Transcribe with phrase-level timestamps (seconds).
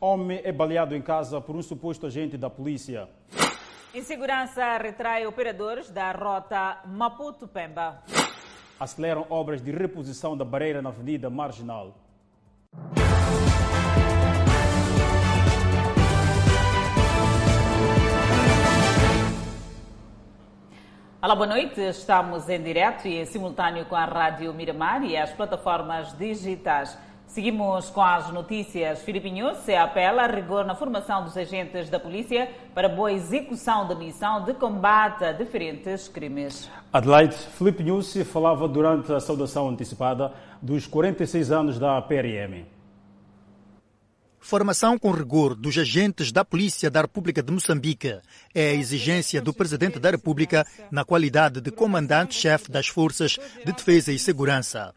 [0.00, 3.08] Homem é baleado em casa por um suposto agente da polícia.
[3.92, 8.04] Insegurança retrai operadores da rota Maputo-Pemba.
[8.78, 11.96] Aceleram obras de reposição da barreira na Avenida Marginal.
[21.20, 21.80] Olá, boa noite.
[21.80, 26.96] Estamos em direto e em simultâneo com a Rádio Miramar e as plataformas digitais.
[27.28, 29.02] Seguimos com as notícias.
[29.02, 33.94] Filipe News apela a rigor na formação dos agentes da polícia para boa execução da
[33.94, 36.70] missão de combate a diferentes crimes.
[36.90, 40.32] Adelaide, Filipe News falava durante a saudação antecipada
[40.62, 42.64] dos 46 anos da PRM.
[44.40, 48.18] Formação com rigor dos agentes da Polícia da República de Moçambique
[48.54, 53.32] é a exigência do Presidente da República na qualidade de comandante-chefe das Forças
[53.62, 54.94] de Defesa e Segurança.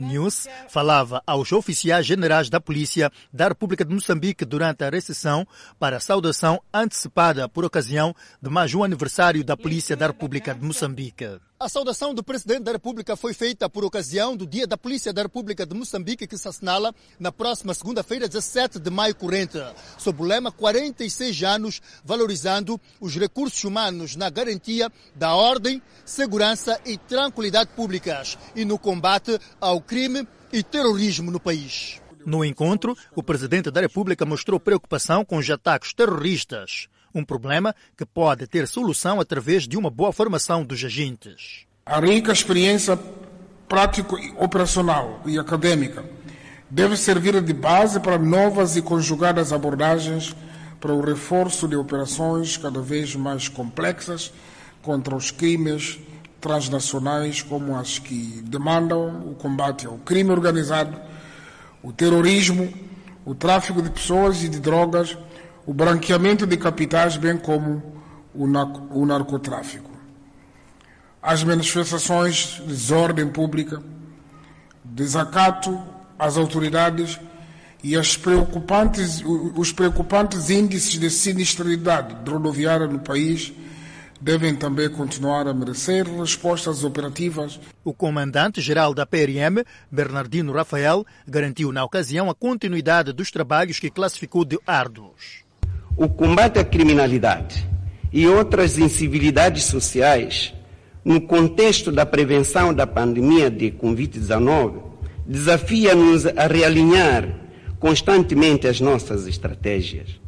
[0.00, 5.46] News falava aos oficiais generais da Polícia da República de Moçambique durante a recessão
[5.78, 10.64] para a saudação antecipada por ocasião de mais um aniversário da Polícia da República de
[10.64, 11.38] Moçambique.
[11.62, 15.22] A saudação do Presidente da República foi feita por ocasião do Dia da Polícia da
[15.22, 19.58] República de Moçambique, que se assinala na próxima segunda-feira, 17 de maio corrente,
[19.96, 26.98] sob o lema 46 anos, valorizando os recursos humanos na garantia da ordem, segurança e
[26.98, 32.02] tranquilidade públicas e no combate ao crime e terrorismo no país.
[32.26, 38.04] No encontro, o Presidente da República mostrou preocupação com os ataques terroristas um problema que
[38.04, 41.66] pode ter solução através de uma boa formação dos agentes.
[41.84, 42.98] A rica experiência
[43.68, 46.04] prático-operacional e acadêmica
[46.70, 50.34] deve servir de base para novas e conjugadas abordagens
[50.80, 54.32] para o reforço de operações cada vez mais complexas
[54.82, 55.98] contra os crimes
[56.40, 60.98] transnacionais, como as que demandam o combate ao crime organizado,
[61.82, 62.72] o terrorismo,
[63.24, 65.16] o tráfico de pessoas e de drogas
[65.64, 67.82] o branqueamento de capitais, bem como
[68.34, 69.90] o narcotráfico.
[71.22, 73.80] As manifestações de desordem pública,
[74.82, 75.80] desacato
[76.18, 77.20] às autoridades
[77.82, 79.22] e preocupantes,
[79.56, 83.52] os preocupantes índices de sinistralidade rodoviária no país
[84.20, 87.58] devem também continuar a merecer respostas operativas.
[87.84, 94.44] O comandante-geral da PRM, Bernardino Rafael, garantiu na ocasião a continuidade dos trabalhos que classificou
[94.44, 95.41] de árduos
[95.96, 97.68] o combate à criminalidade
[98.12, 100.54] e outras incivilidades sociais
[101.04, 104.82] no contexto da prevenção da pandemia de Covid-19
[105.26, 107.28] desafia-nos a realinhar
[107.78, 110.20] constantemente as nossas estratégias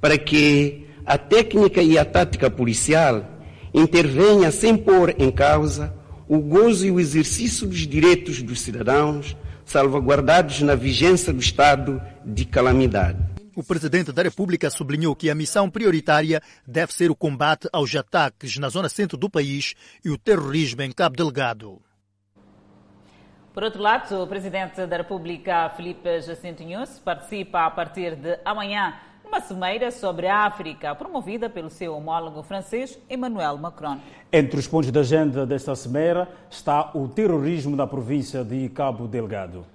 [0.00, 3.24] para que a técnica e a tática policial
[3.74, 5.94] intervenha sem pôr em causa
[6.28, 12.44] o gozo e o exercício dos direitos dos cidadãos salvaguardados na vigência do estado de
[12.44, 13.31] calamidade.
[13.54, 18.56] O presidente da República sublinhou que a missão prioritária deve ser o combate aos ataques
[18.56, 21.82] na zona centro do país e o terrorismo em Cabo Delgado.
[23.52, 28.94] Por outro lado, o presidente da República, Felipe Jacinto Nunes, participa a partir de amanhã
[29.22, 34.00] numa cimeira sobre a África, promovida pelo seu homólogo francês, Emmanuel Macron.
[34.32, 39.66] Entre os pontos da agenda desta cimeira está o terrorismo na província de Cabo Delgado.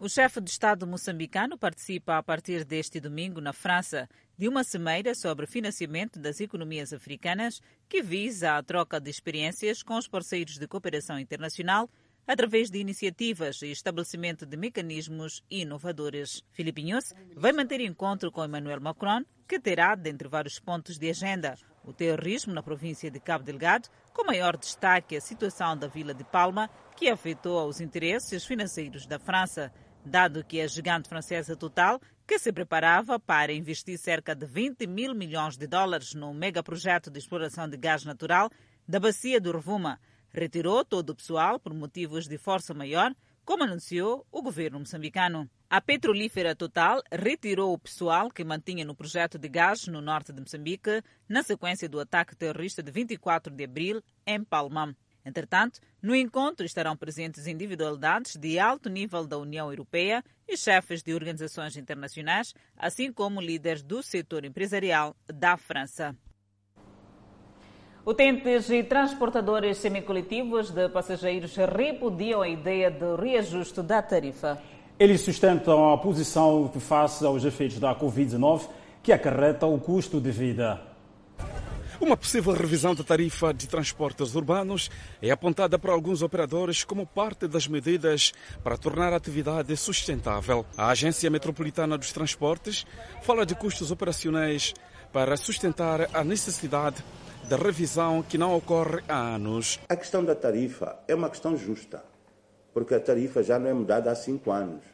[0.00, 5.14] O chefe de Estado moçambicano participa a partir deste domingo na França de uma cimeira
[5.14, 10.66] sobre financiamento das economias africanas que visa a troca de experiências com os parceiros de
[10.66, 11.88] cooperação internacional
[12.26, 16.42] através de iniciativas e estabelecimento de mecanismos inovadores.
[16.50, 21.54] Filipe Nunes vai manter encontro com Emmanuel Macron, que terá, dentre vários pontos de agenda,
[21.84, 26.24] o terrorismo na província de Cabo Delgado, com maior destaque a situação da Vila de
[26.24, 29.70] Palma, que afetou os interesses financeiros da França
[30.04, 35.14] dado que a gigante francesa Total, que se preparava para investir cerca de 20 mil
[35.14, 38.50] milhões de dólares no megaprojeto de exploração de gás natural
[38.86, 39.98] da bacia do Rovuma,
[40.30, 43.14] retirou todo o pessoal por motivos de força maior,
[43.44, 45.48] como anunciou o governo moçambicano.
[45.68, 50.40] A petrolífera Total retirou o pessoal que mantinha no projeto de gás no norte de
[50.40, 54.96] Moçambique, na sequência do ataque terrorista de 24 de abril em Palma.
[55.24, 61.14] Entretanto, no encontro estarão presentes individualidades de alto nível da União Europeia e chefes de
[61.14, 66.14] organizações internacionais, assim como líderes do setor empresarial da França.
[68.06, 74.60] Utentes e transportadores semicoletivos de passageiros repudiam a ideia do reajuste da tarifa.
[74.98, 78.68] Eles sustentam a posição face aos efeitos da Covid-19,
[79.02, 80.93] que acarreta o custo de vida.
[82.04, 84.90] Uma possível revisão da tarifa de transportes urbanos
[85.22, 88.30] é apontada por alguns operadores como parte das medidas
[88.62, 90.66] para tornar a atividade sustentável.
[90.76, 92.84] A Agência Metropolitana dos Transportes
[93.22, 94.74] fala de custos operacionais
[95.14, 97.02] para sustentar a necessidade
[97.48, 99.80] da revisão que não ocorre há anos.
[99.88, 102.04] A questão da tarifa é uma questão justa,
[102.74, 104.84] porque a tarifa já não é mudada há cinco anos.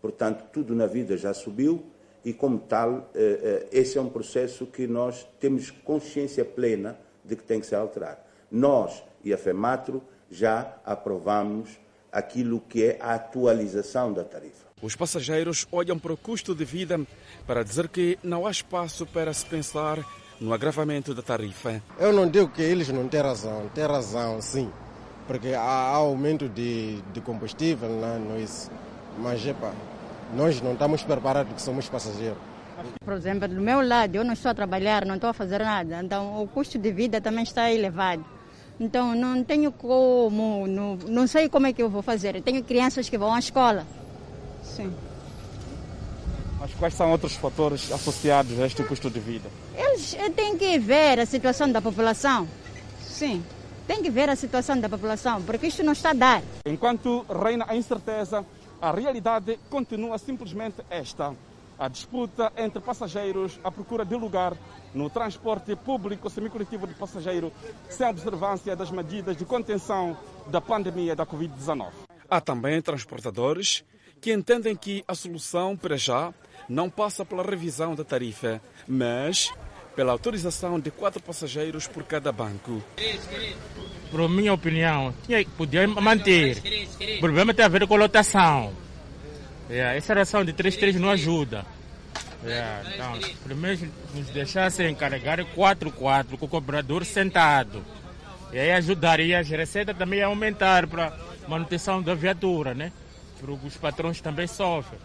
[0.00, 1.92] Portanto, tudo na vida já subiu
[2.24, 7.36] e, como tal, eh, eh, esse é um processo que nós temos consciência plena de
[7.36, 8.18] que tem que ser alterado.
[8.50, 11.80] Nós e a FEMATRO já aprovamos
[12.10, 14.66] aquilo que é a atualização da tarifa.
[14.80, 17.00] Os passageiros olham para o custo de vida
[17.46, 20.04] para dizer que não há espaço para se pensar
[20.40, 21.80] no agravamento da tarifa.
[21.98, 24.70] Eu não digo que eles não têm razão, têm razão sim,
[25.26, 28.70] porque há aumento de, de combustível, não, não é isso.
[29.18, 29.72] Mas, epa,
[30.32, 32.38] nós não estamos preparados, que somos passageiros.
[33.04, 36.02] Por exemplo, do meu lado, eu não estou a trabalhar, não estou a fazer nada,
[36.02, 38.24] então o custo de vida também está elevado.
[38.80, 42.36] Então não tenho como, não, não sei como é que eu vou fazer.
[42.36, 43.86] Eu tenho crianças que vão à escola.
[44.62, 44.92] Sim.
[46.58, 49.48] Mas quais são outros fatores associados a este custo de vida?
[49.76, 52.48] Eles eh, têm que ver a situação da população.
[53.00, 53.42] Sim,
[53.86, 56.42] tem que ver a situação da população, porque isto não está a dar.
[56.64, 58.44] Enquanto reina a incerteza,
[58.82, 61.36] a realidade continua simplesmente esta.
[61.78, 64.56] A disputa entre passageiros à procura de lugar
[64.92, 67.52] no transporte público semicoletivo de passageiro
[67.88, 70.16] sem observância das medidas de contenção
[70.48, 71.92] da pandemia da Covid-19.
[72.28, 73.84] Há também transportadores
[74.20, 76.34] que entendem que a solução, para já,
[76.68, 79.52] não passa pela revisão da tarifa, mas
[79.94, 82.82] pela autorização de quatro passageiros por cada banco.
[84.10, 86.58] Por minha opinião, tinha, podia manter.
[87.16, 88.72] O problema tem a ver com a lotação.
[89.70, 91.64] Yeah, essa ração de 3-3 não ajuda.
[92.44, 97.82] Yeah, então, primeiro nos deixassem encarregar 4-4 com o cobrador sentado.
[98.52, 101.16] E aí ajudaria as receitas também a aumentar para
[101.48, 102.92] manutenção da viatura, né?
[103.40, 105.00] Porque os patrões também sofrem.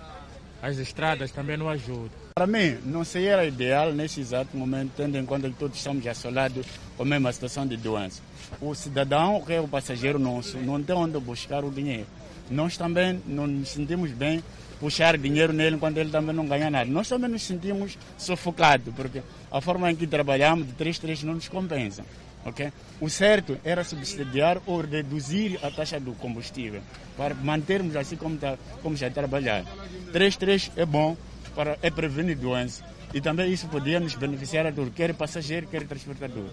[0.62, 2.10] As estradas também não ajudam.
[2.36, 6.66] Para mim, não seria ideal nesse exato momento, tendo em conta que todos estamos assolados
[6.96, 8.22] com a mesma situação de doença.
[8.60, 12.08] O cidadão, que é o passageiro nosso, não tem onde buscar o dinheiro.
[12.50, 14.44] Nós também não nos sentimos bem
[14.80, 16.90] puxar dinheiro nele enquanto ele também não ganha nada.
[16.90, 19.22] Nós também nos sentimos sufocados, porque
[19.52, 22.04] a forma em que trabalhamos de 3-3 não nos compensa.
[22.48, 22.72] Okay?
[23.02, 26.82] O certo era subsidiar ou reduzir a taxa do combustível
[27.18, 29.66] para mantermos assim como, está, como já trabalhar.
[30.14, 31.18] 3-3 é bom,
[31.54, 32.84] para, é prevenir doenças
[33.14, 36.50] e também isso podia nos beneficiar a todos, quer passageiro, quer transportador.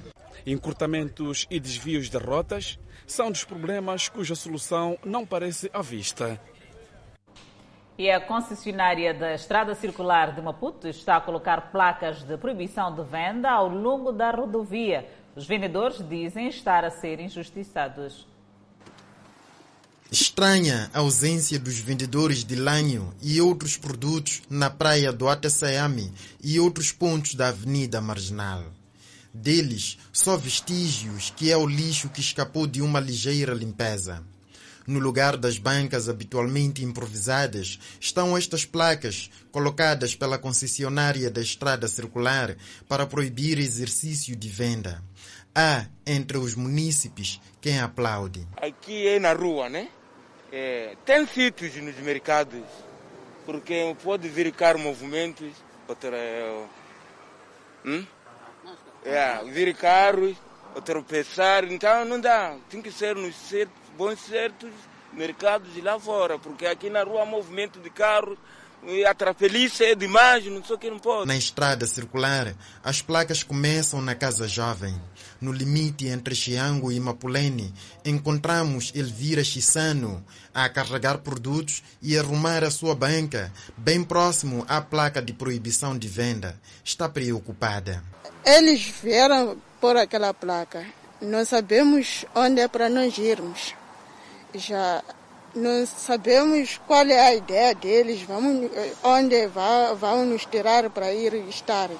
[0.46, 6.40] Encurtamentos e desvios de rotas são dos problemas cuja solução não parece à vista.
[7.96, 13.04] E a concessionária da Estrada Circular de Maputo está a colocar placas de proibição de
[13.04, 15.06] venda ao longo da rodovia.
[15.36, 18.26] Os vendedores dizem estar a ser injustiçados.
[20.10, 26.60] Estranha a ausência dos vendedores de lanho e outros produtos na praia do Atessayami e
[26.60, 28.64] outros pontos da Avenida Marginal.
[29.32, 34.22] Deles, só vestígios que é o lixo que escapou de uma ligeira limpeza.
[34.86, 42.56] No lugar das bancas habitualmente improvisadas estão estas placas colocadas pela concessionária da estrada circular
[42.88, 45.02] para proibir exercício de venda.
[45.54, 48.46] Há entre os munícipes quem aplaude.
[48.56, 49.88] Aqui é na rua, né?
[50.52, 52.62] É, tem sítios nos mercados,
[53.46, 55.52] porque pode verificar movimentos,
[55.88, 56.16] outra,
[57.84, 58.04] hum?
[59.04, 60.36] é, vir carros,
[60.84, 62.56] tropeçar, então não dá.
[62.68, 64.70] Tem que ser nos certos, bons certos
[65.12, 68.36] mercados lá fora, porque aqui na rua há movimento de carros,
[69.08, 71.26] a trapelice é demais, não sei o que não pode.
[71.26, 74.94] Na estrada circular, as placas começam na Casa Jovem.
[75.40, 77.72] No limite entre Xiango e Mapulene,
[78.04, 80.22] encontramos Elvira Chissano
[80.52, 86.08] a carregar produtos e arrumar a sua banca, bem próximo à placa de proibição de
[86.08, 86.60] venda.
[86.84, 88.02] Está preocupada.
[88.44, 90.84] Eles vieram por aquela placa.
[91.22, 93.74] Não sabemos onde é para nós irmos.
[94.54, 95.02] Já
[95.54, 98.70] não sabemos qual é a ideia deles, vamos,
[99.02, 101.90] onde vão nos tirar para ir estar.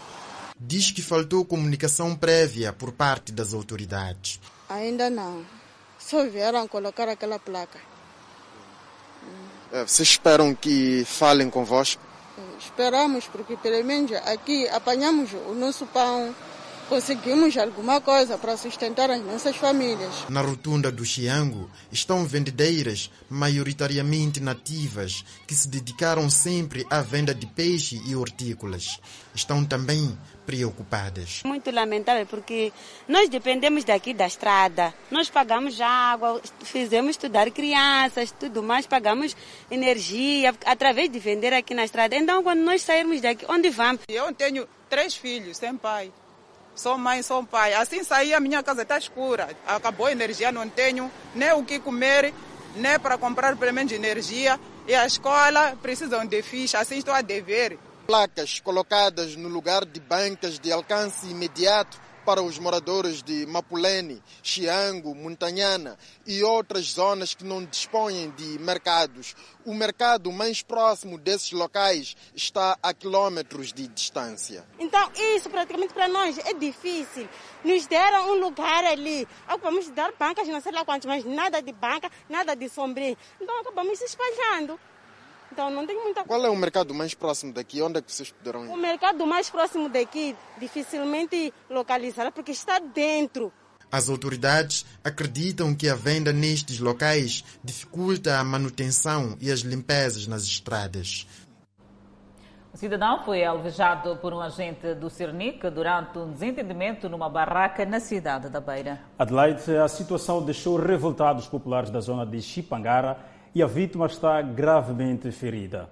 [0.58, 4.40] Diz que faltou comunicação prévia por parte das autoridades.
[4.68, 5.44] Ainda não.
[5.99, 7.78] Só vieram colocar aquela placa.
[9.73, 12.02] É, vocês esperam que falem convosco?
[12.58, 16.34] Esperamos, porque pelo menos aqui apanhamos o nosso pão
[16.88, 20.29] conseguimos alguma coisa para sustentar as nossas famílias.
[20.29, 27.47] Na rotunda do Xiango estão vendedeiras, maioritariamente nativas, que se dedicaram sempre à venda de
[27.47, 29.00] peixe e hortícolas.
[29.35, 31.43] Estão também preocupadas.
[31.45, 32.73] Muito lamentável porque
[33.09, 34.95] nós dependemos daqui da estrada.
[35.11, 39.37] Nós pagamos água, fizemos estudar crianças, tudo mais, pagamos
[39.71, 42.14] energia através de vender aqui na estrada.
[42.14, 44.03] Então, quando nós sairmos daqui, onde vamos?
[44.09, 46.12] Eu tenho três filhos sem pai.
[46.75, 47.73] Sou mãe, sou pai.
[47.75, 49.49] Assim saí, a minha casa está escura.
[49.66, 52.35] Acabou a energia, não tenho nem o que comer,
[52.75, 54.59] nem para comprar pelo menos energia.
[54.87, 57.78] E a escola precisam de ficha, assim estou a dever.
[58.07, 65.14] Placas colocadas no lugar de bancas de alcance imediato para os moradores de Mapulene, Xiango,
[65.14, 69.35] Montanhana e outras zonas que não dispõem de mercados.
[69.64, 74.66] O mercado mais próximo desses locais está a quilômetros de distância.
[74.78, 77.28] Então, isso praticamente para nós é difícil.
[77.62, 79.26] Nos deram um lugar ali.
[79.47, 83.16] Acabamos de dar bancas, não sei lá quantos, mas nada de banca, nada de sombrinho.
[83.40, 84.78] Então, acabamos se espalhando.
[85.54, 87.80] Então não tem muita Qual é o mercado mais próximo daqui?
[87.80, 88.70] Onde é que vocês poderão ir?
[88.70, 93.52] O mercado mais próximo daqui dificilmente localizará porque está dentro.
[93.90, 100.42] As autoridades acreditam que a venda nestes locais dificulta a manutenção e as limpezas nas
[100.42, 101.25] estradas.
[102.73, 108.00] O cidadão foi alvejado por um agente do Cernic durante um desentendimento numa barraca na
[108.00, 108.99] cidade da Beira.
[109.16, 115.30] Adelaide, a situação deixou revoltados populares da zona de Chipangara e a vítima está gravemente
[115.30, 115.88] ferida.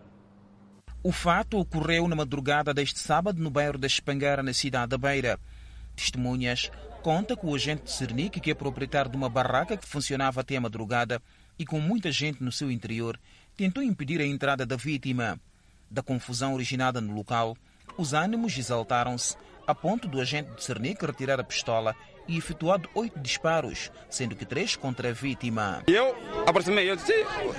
[1.02, 5.38] O fato ocorreu na madrugada deste sábado no bairro da Espangara, na cidade da Beira.
[5.94, 6.70] Testemunhas
[7.02, 10.56] conta que o agente de Cernic, que é proprietário de uma barraca que funcionava até
[10.56, 11.20] a madrugada
[11.58, 13.18] e com muita gente no seu interior,
[13.56, 15.38] tentou impedir a entrada da vítima.
[15.90, 17.56] Da confusão originada no local,
[17.98, 21.94] os ânimos exaltaram-se a ponto do agente de Cernic retirar a pistola
[22.28, 25.82] e efetuado oito disparos, sendo que três contra a vítima.
[25.86, 27.12] Eu aproximei, eu disse,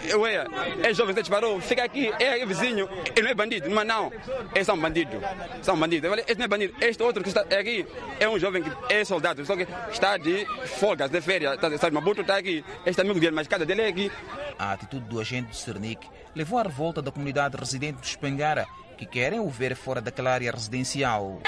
[0.07, 0.45] eu é,
[0.81, 4.11] é jovem, você disparou, fica aqui, é vizinho, ele não é bandido, mas não,
[4.53, 5.21] eles são bandidos,
[5.61, 6.05] são bandidos.
[6.05, 7.85] Eu falei, esse não é bandido, este outro que está aqui
[8.19, 11.89] é um jovem que é soldado, só que está de folgas, de férias, está, está
[11.89, 14.11] de Maputo, está aqui, este amigo dele, mas cada dele é aqui.
[14.57, 18.65] A atitude do agente de Cernic levou à revolta da comunidade residente de Espangara,
[18.97, 21.41] que querem o ver fora daquela área residencial.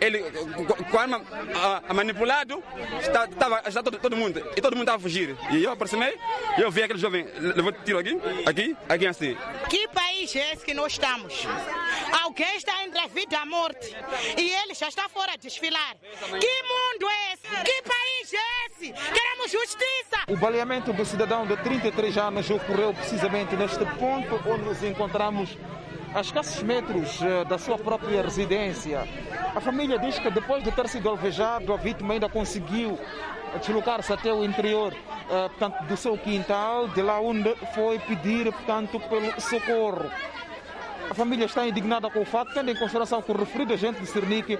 [0.00, 0.22] Ele
[0.90, 1.22] com a arma
[1.54, 2.62] a, a manipulado,
[3.00, 5.36] está, estava, está todo, todo, mundo, e todo mundo estava a fugir.
[5.50, 6.16] E eu aproximei,
[6.56, 9.36] e eu vi aquele jovem, levou tiro aqui, aqui, aqui assim.
[9.68, 11.46] Que país é esse que nós estamos?
[12.22, 13.94] Alguém está entre a vida e a morte,
[14.36, 15.96] e ele já está fora a desfilar.
[16.20, 17.48] Que mundo é esse?
[17.64, 18.92] Que país é esse?
[19.12, 20.18] Queremos justiça!
[20.28, 25.56] O baleamento do cidadão de 33 anos ocorreu precisamente neste ponto onde nos encontramos
[26.14, 29.06] a escassos metros da sua própria residência.
[29.54, 32.98] A família diz que depois de ter sido alvejado, a vítima ainda conseguiu
[33.60, 34.94] deslocar-se até o interior
[35.28, 40.10] portanto, do seu quintal, de lá onde foi pedir portanto, pelo socorro.
[41.10, 44.06] A família está indignada com o fato, tendo em consideração que o referido agente de
[44.06, 44.58] Cernic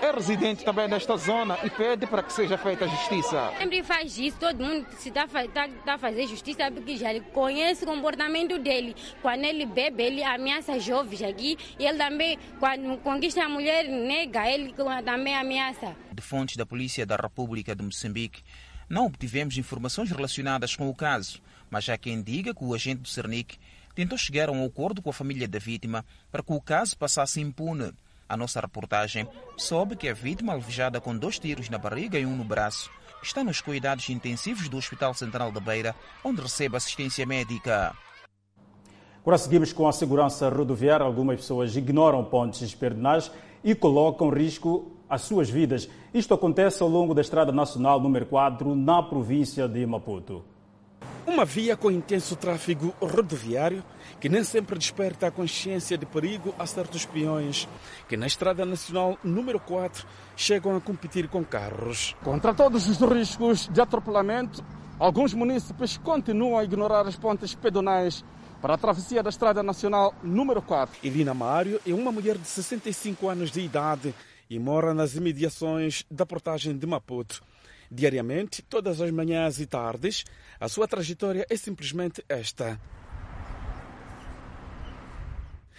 [0.00, 3.52] é residente também nesta zona e pede para que seja feita a justiça.
[3.58, 7.84] Sempre faz isso, todo mundo se está tá, tá a fazer justiça porque já conhece
[7.84, 8.94] o comportamento dele.
[9.20, 14.48] Quando ele bebe, ele ameaça jovens aqui e ele também, quando conquista a mulher, nega,
[14.48, 14.74] ele
[15.04, 15.96] também ameaça.
[16.12, 18.42] De fontes da Polícia da República de Moçambique,
[18.88, 23.08] não obtivemos informações relacionadas com o caso, mas há quem diga que o agente do
[23.08, 23.58] Cernic
[23.94, 27.40] tentou chegar a um acordo com a família da vítima para que o caso passasse
[27.40, 27.92] impune.
[28.28, 32.36] A nossa reportagem soube que a vítima, alvejada com dois tiros na barriga e um
[32.36, 32.90] no braço,
[33.22, 37.94] está nos cuidados intensivos do Hospital Central da Beira, onde recebe assistência médica.
[39.22, 41.04] Agora seguimos com a segurança rodoviária.
[41.04, 43.30] Algumas pessoas ignoram pontes perdinais
[43.64, 45.88] e colocam em risco as suas vidas.
[46.12, 50.44] Isto acontece ao longo da Estrada Nacional número 4, na província de Maputo.
[51.26, 53.82] Uma via com intenso tráfego rodoviário
[54.20, 57.68] que nem sempre desperta a consciência de perigo a certos peões
[58.08, 60.06] que na Estrada Nacional número 4
[60.36, 62.16] chegam a competir com carros.
[62.22, 64.64] Contra todos os riscos de atropelamento,
[64.98, 68.24] alguns munícipes continuam a ignorar as pontes pedonais
[68.60, 70.98] para a travessia da Estrada Nacional número 4.
[71.04, 74.14] Elina Mário é uma mulher de 65 anos de idade
[74.50, 77.42] e mora nas imediações da portagem de Maputo.
[77.90, 80.24] Diariamente, todas as manhãs e tardes,
[80.60, 82.78] a sua trajetória é simplesmente esta.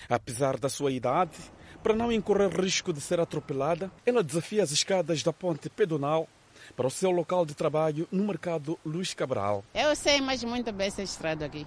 [0.07, 1.37] Apesar da sua idade,
[1.83, 6.27] para não incorrer risco de ser atropelada, ela desafia as escadas da ponte pedonal
[6.75, 9.63] para o seu local de trabalho no mercado Luís Cabral.
[9.73, 11.65] Eu sei mais muito bem essa estrada aqui.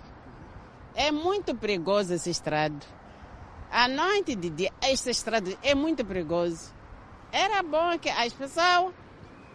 [0.94, 2.84] É muito perigoso esse estrado.
[3.70, 6.70] À noite de dia, esta estrada é muito perigoso.
[7.32, 8.92] Era bom que as pessoas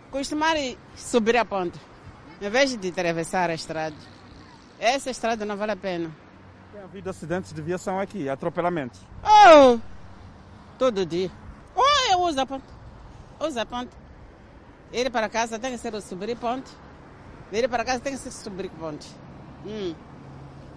[0.10, 1.79] costumarem subir a ponte,
[2.41, 3.96] em vez de atravessar a estrada.
[4.79, 6.26] Essa estrada não vale a pena.
[6.88, 9.01] Havido acidentes de viação aqui, atropelamentos.
[9.22, 9.77] Oh!
[10.79, 11.29] Todo dia.
[11.75, 12.63] Oh, eu uso a ponte.
[13.41, 13.91] Uso a ponte.
[14.94, 16.72] Ir para casa tem que ser subir ponte.
[17.51, 19.06] Ir para casa tem que ser subir ponte.
[19.65, 19.94] Hum.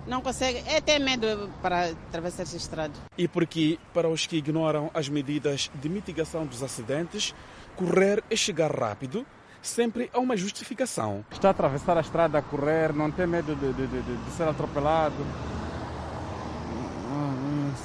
[0.04, 2.94] Não consegue, é ter medo para atravessar essa estrada.
[3.16, 7.32] E porque, para os que ignoram as medidas de mitigação dos acidentes,
[7.76, 9.24] correr e chegar rápido
[9.62, 11.24] sempre é uma justificação.
[11.30, 14.48] Está a atravessar a estrada a correr, não tem medo de, de, de, de ser
[14.48, 15.14] atropelado?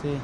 [0.05, 0.21] Sei.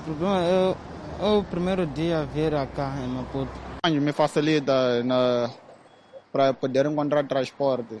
[0.00, 0.76] O problema é,
[1.20, 3.52] é o primeiro dia vir cá em Maputo.
[3.88, 5.50] Me facilita na,
[6.32, 7.94] para poder encontrar transporte.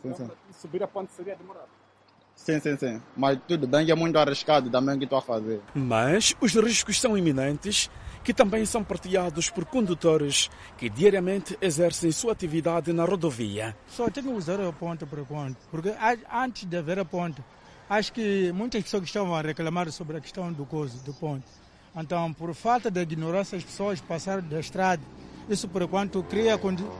[0.00, 0.30] Sim, sim.
[0.52, 1.66] Subir a ponte seria demorado.
[2.36, 3.02] Sim, sim, sim.
[3.16, 5.60] Mas tudo bem que é muito arriscado também que estou a fazer.
[5.74, 7.90] Mas os riscos são iminentes,
[8.22, 13.76] que também são partilhados por condutores que diariamente exercem sua atividade na rodovia.
[13.88, 15.92] Só tem que usar a ponte por enquanto, porque
[16.32, 17.42] antes de haver a ponte,
[17.98, 21.44] acho que muitas pessoas estavam a reclamar sobre a questão do coso, do ponte.
[21.94, 25.02] Então, por falta de ignorância, as pessoas passaram da estrada.
[25.48, 26.58] Isso, por enquanto, cria,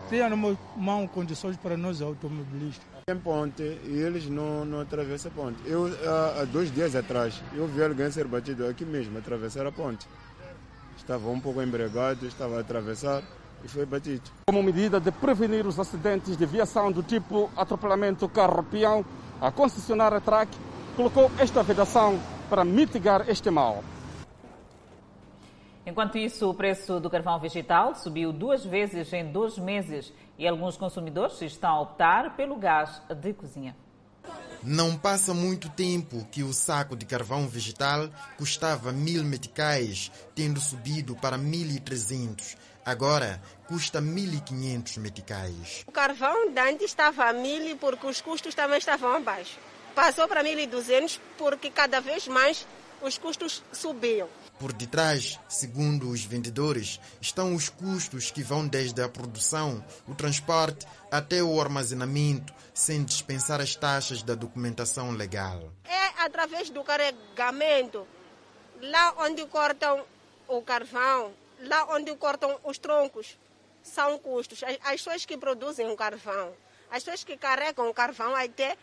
[0.09, 0.29] cria
[0.77, 2.85] mal condições para nós automobilistas.
[3.07, 5.59] Tem ponte e eles não, não atravessam a ponte.
[5.65, 5.87] Eu,
[6.41, 10.07] há, dois dias atrás, eu vi alguém ser batido aqui mesmo, atravessar a ponte.
[10.99, 13.23] Estava um pouco embriagado, estava a atravessar
[13.65, 14.23] e foi batido.
[14.47, 19.05] Como medida de prevenir os acidentes de viação do tipo atropelamento carro-peão,
[19.41, 20.49] a concessionária TRAC
[20.97, 23.83] colocou esta vedação para mitigar este mal.
[25.85, 30.77] Enquanto isso, o preço do carvão vegetal subiu duas vezes em dois meses e alguns
[30.77, 33.77] consumidores estão a optar pelo gás de cozinha.
[34.63, 38.09] Não passa muito tempo que o saco de carvão vegetal
[38.39, 42.57] custava mil meticais, tendo subido para 1.300.
[42.85, 45.85] Agora custa 1.500 meticais.
[45.85, 49.59] O carvão de antes estava a mil porque os custos também estavam abaixo.
[49.95, 52.67] Passou para 1.200 porque cada vez mais
[53.03, 54.29] os custos subiam.
[54.59, 60.87] Por detrás, segundo os vendedores, estão os custos que vão desde a produção, o transporte
[61.11, 65.73] até o armazenamento, sem dispensar as taxas da documentação legal.
[65.85, 68.07] É através do carregamento,
[68.81, 70.05] lá onde cortam
[70.47, 73.37] o carvão, lá onde cortam os troncos,
[73.83, 74.63] são custos.
[74.63, 76.53] As, pessoas que produzem o carvão,
[76.91, 78.77] as pessoas que carregam o carvão até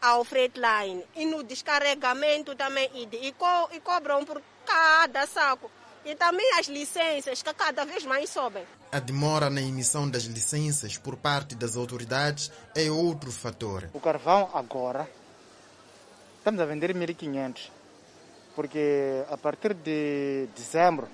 [0.00, 5.70] ao line e no descarregamento também e, e, co, e cobram por cada saco.
[6.04, 8.64] E também as licenças que cada vez mais sobem.
[8.92, 13.90] A demora na emissão das licenças por parte das autoridades é outro fator.
[13.92, 15.08] O carvão agora
[16.38, 17.78] estamos a vender 1.500
[18.58, 21.08] porque a partir de dezembro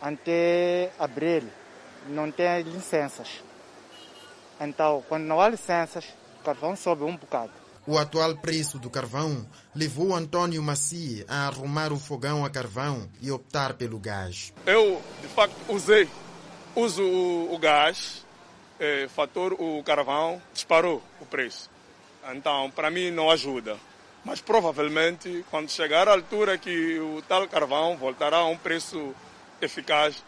[0.00, 1.42] até abril
[2.08, 3.42] não tem licenças.
[4.58, 6.06] Então, quando não há licenças,
[6.40, 7.52] o carvão sobe um bocado.
[7.86, 13.30] O atual preço do carvão levou Antônio Maci a arrumar o fogão a carvão e
[13.30, 14.54] optar pelo gás.
[14.64, 16.08] Eu, de facto, usei,
[16.74, 18.24] uso o, o gás,
[18.80, 21.70] é, fator o carvão, disparou o preço.
[22.32, 23.76] Então, para mim, não ajuda.
[24.24, 29.14] Mas provavelmente, quando chegar à altura que o tal carvão voltará a um preço
[29.60, 30.24] eficaz,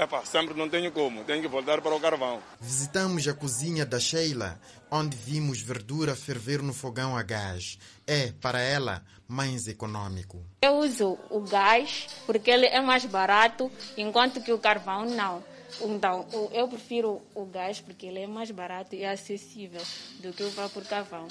[0.00, 2.40] Epa, sempre não tenho como, tenho que voltar para o carvão.
[2.58, 4.58] Visitamos a cozinha da Sheila,
[4.90, 7.78] onde vimos verdura ferver no fogão a gás.
[8.06, 10.44] É, para ela, mais econômico.
[10.62, 15.42] Eu uso o gás porque ele é mais barato, enquanto que o carvão não.
[15.80, 19.82] Então, eu prefiro o gás porque ele é mais barato e acessível
[20.20, 21.28] do que o vapor carvão.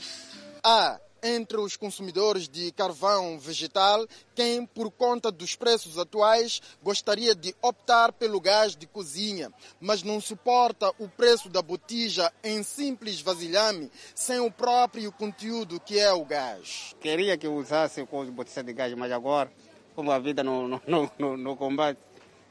[0.64, 4.06] Ah, entre os consumidores de carvão vegetal
[4.36, 9.52] quem, por conta dos preços atuais, gostaria de optar pelo gás de cozinha,
[9.82, 16.00] mas não suporta o preço da botija em simples vasilhame sem o próprio conteúdo que
[16.00, 16.96] é o gás.
[17.02, 19.52] Queria que usasse com botija de gás, mas agora,
[19.96, 20.82] como a vida no, no,
[21.18, 22.00] no, no combate,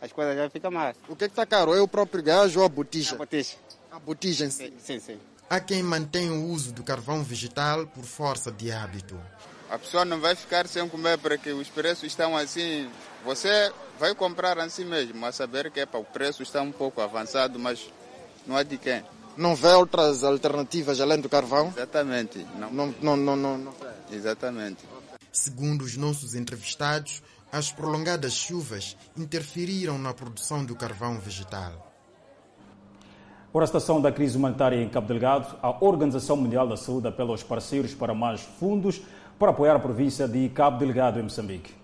[0.00, 0.96] as coisas já ficam mais.
[1.08, 1.74] O que é está caro?
[1.74, 3.14] É o próprio gás ou a botija?
[3.14, 3.56] A botija.
[3.90, 4.66] A botija em si?
[4.66, 5.00] Sim, sim.
[5.00, 5.18] sim.
[5.50, 9.18] Há quem mantém o uso do carvão vegetal por força de hábito.
[9.70, 12.90] A pessoa não vai ficar sem comer porque os preços estão assim.
[13.24, 17.58] Você vai comprar assim mesmo, a saber que epa, o preço está um pouco avançado,
[17.58, 17.90] mas
[18.46, 19.02] não é de quem.
[19.38, 21.72] Não vê outras alternativas além do carvão?
[21.74, 22.46] Exatamente.
[22.58, 23.74] Não, não, não, não, não, não.
[24.10, 24.84] Exatamente.
[25.32, 31.87] Segundo os nossos entrevistados, as prolongadas chuvas interferiram na produção do carvão vegetal.
[33.58, 37.30] Por a situação da crise humanitária em Cabo Delgado, a Organização Mundial da Saúde apela
[37.30, 39.02] aos parceiros para mais fundos
[39.36, 41.74] para apoiar a província de Cabo Delgado, em Moçambique.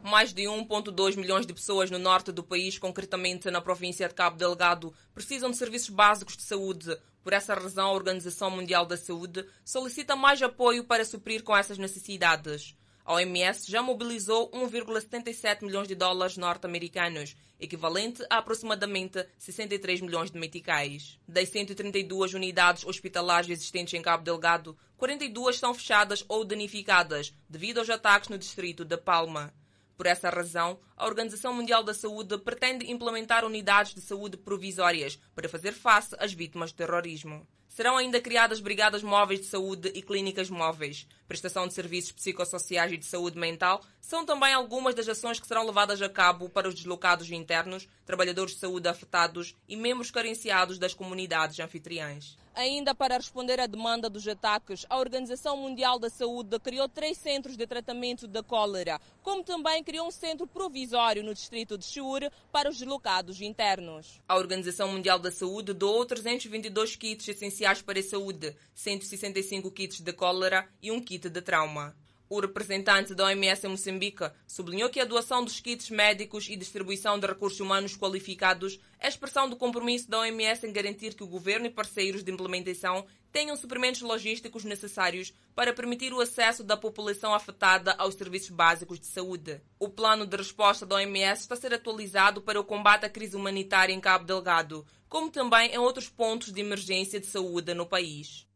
[0.00, 4.36] Mais de 1,2 milhões de pessoas no norte do país, concretamente na província de Cabo
[4.36, 6.96] Delgado, precisam de serviços básicos de saúde.
[7.24, 11.78] Por essa razão, a Organização Mundial da Saúde solicita mais apoio para suprir com essas
[11.78, 12.76] necessidades.
[13.04, 20.38] A OMS já mobilizou 1,77 milhões de dólares norte-americanos, equivalente a aproximadamente 63 milhões de
[20.38, 21.18] meticais.
[21.28, 27.90] Das 132 unidades hospitalares existentes em Cabo Delgado, 42 estão fechadas ou danificadas devido aos
[27.90, 29.52] ataques no distrito de Palma.
[30.00, 35.46] Por essa razão, a Organização Mundial da Saúde pretende implementar unidades de saúde provisórias para
[35.46, 37.46] fazer face às vítimas de terrorismo.
[37.68, 41.06] Serão ainda criadas brigadas móveis de saúde e clínicas móveis.
[41.28, 45.64] Prestação de serviços psicossociais e de saúde mental são também algumas das ações que serão
[45.64, 50.92] levadas a cabo para os deslocados internos, trabalhadores de saúde afetados e membros carenciados das
[50.92, 52.36] comunidades anfitriãs.
[52.52, 57.56] Ainda para responder à demanda dos ataques, a Organização Mundial da Saúde criou três centros
[57.56, 62.68] de tratamento da cólera, como também criou um centro provisório no distrito de Chiur para
[62.68, 64.20] os deslocados internos.
[64.26, 70.12] A Organização Mundial da Saúde doou 322 kits essenciais para a saúde, 165 kits de
[70.12, 71.94] cólera e um kit de trauma.
[72.32, 77.18] O representante da OMS em Moçambique sublinhou que a doação dos kits médicos e distribuição
[77.18, 81.66] de recursos humanos qualificados é expressão do compromisso da OMS em garantir que o governo
[81.66, 87.96] e parceiros de implementação tenham suprimentos logísticos necessários para permitir o acesso da população afetada
[87.98, 89.60] aos serviços básicos de saúde.
[89.76, 93.34] O plano de resposta da OMS está a ser atualizado para o combate à crise
[93.34, 98.48] humanitária em Cabo Delgado, como também em outros pontos de emergência de saúde no país.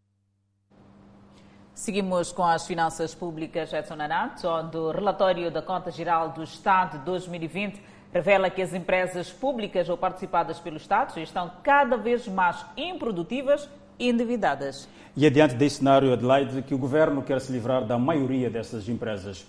[1.74, 3.72] Seguimos com as finanças públicas.
[3.72, 7.82] Edson Arato, onde o relatório da Conta Geral do Estado de 2020
[8.12, 14.08] revela que as empresas públicas ou participadas pelo Estado estão cada vez mais improdutivas e
[14.08, 14.88] endividadas.
[15.16, 18.88] E é diante desse cenário, Adelaide, que o governo quer se livrar da maioria dessas
[18.88, 19.44] empresas.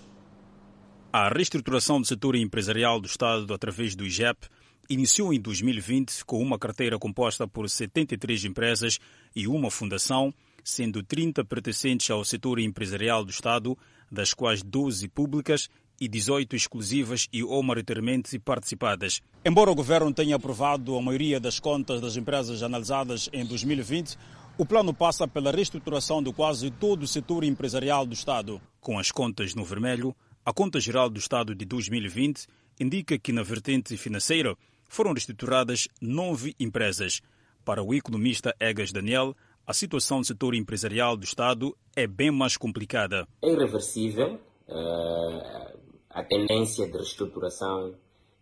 [1.12, 4.48] A reestruturação do setor empresarial do Estado através do IGEP
[4.90, 8.98] iniciou em 2020 com uma carteira composta por 73 empresas
[9.34, 10.34] e uma fundação
[10.66, 13.78] sendo 30 pertencentes ao setor empresarial do Estado,
[14.10, 15.68] das quais 12 públicas
[16.00, 19.22] e 18 exclusivas e ou maioritariamente participadas.
[19.44, 24.18] Embora o governo tenha aprovado a maioria das contas das empresas analisadas em 2020,
[24.58, 28.60] o plano passa pela reestruturação de quase todo o setor empresarial do Estado.
[28.80, 32.48] Com as contas no vermelho, a Conta Geral do Estado de 2020
[32.80, 34.56] indica que na vertente financeira
[34.88, 37.22] foram reestruturadas nove empresas.
[37.64, 42.56] Para o economista Egas Daniel, a situação do setor empresarial do Estado é bem mais
[42.56, 43.26] complicada.
[43.42, 47.94] É irreversível uh, a tendência de reestruturação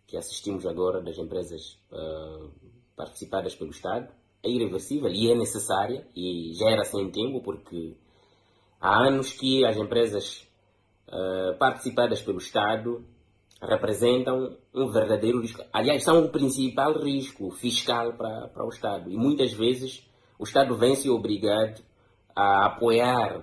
[0.05, 2.51] que assistimos agora das empresas uh,
[2.95, 4.07] participadas pelo Estado.
[4.43, 7.95] É irreversível e é necessária e já era sem tempo porque
[8.79, 10.47] há anos que as empresas
[11.07, 13.03] uh, participadas pelo Estado
[13.59, 15.63] representam um verdadeiro risco.
[15.73, 20.04] Aliás, são o principal risco fiscal para, para o Estado e muitas vezes
[20.37, 21.81] o Estado vem se obrigado
[22.35, 23.37] a apoiar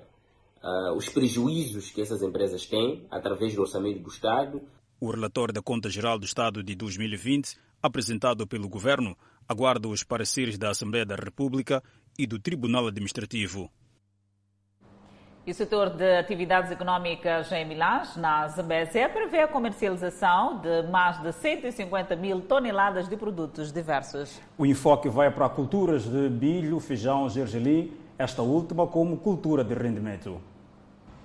[0.63, 4.63] uh, os prejuízos que essas empresas têm através do orçamento do Estado.
[5.01, 9.17] O relatório da Conta Geral do Estado de 2020, apresentado pelo Governo,
[9.49, 11.83] aguarda os pareceres da Assembleia da República
[12.19, 13.71] e do Tribunal Administrativo.
[15.45, 21.21] E o setor de atividades econômicas em Milães, na Zambésia, prevê a comercialização de mais
[21.21, 24.41] de 150 mil toneladas de produtos diversos.
[24.57, 30.41] O enfoque vai para culturas de milho, feijão, gergelim, esta última como cultura de rendimento.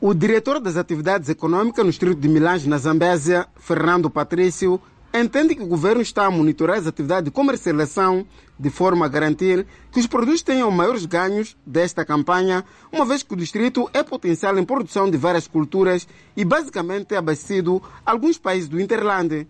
[0.02, 4.82] O diretor das atividades econômicas no distrito de Milães, na Zambésia, Fernando Patrício,
[5.20, 8.26] entende que o governo está a monitorar as atividades de comercialização
[8.60, 13.34] de forma a garantir que os produtos tenham maiores ganhos desta campanha, uma vez que
[13.34, 18.68] o distrito é potencial em produção de várias culturas e basicamente é abastecido alguns países
[18.68, 19.48] do Interland.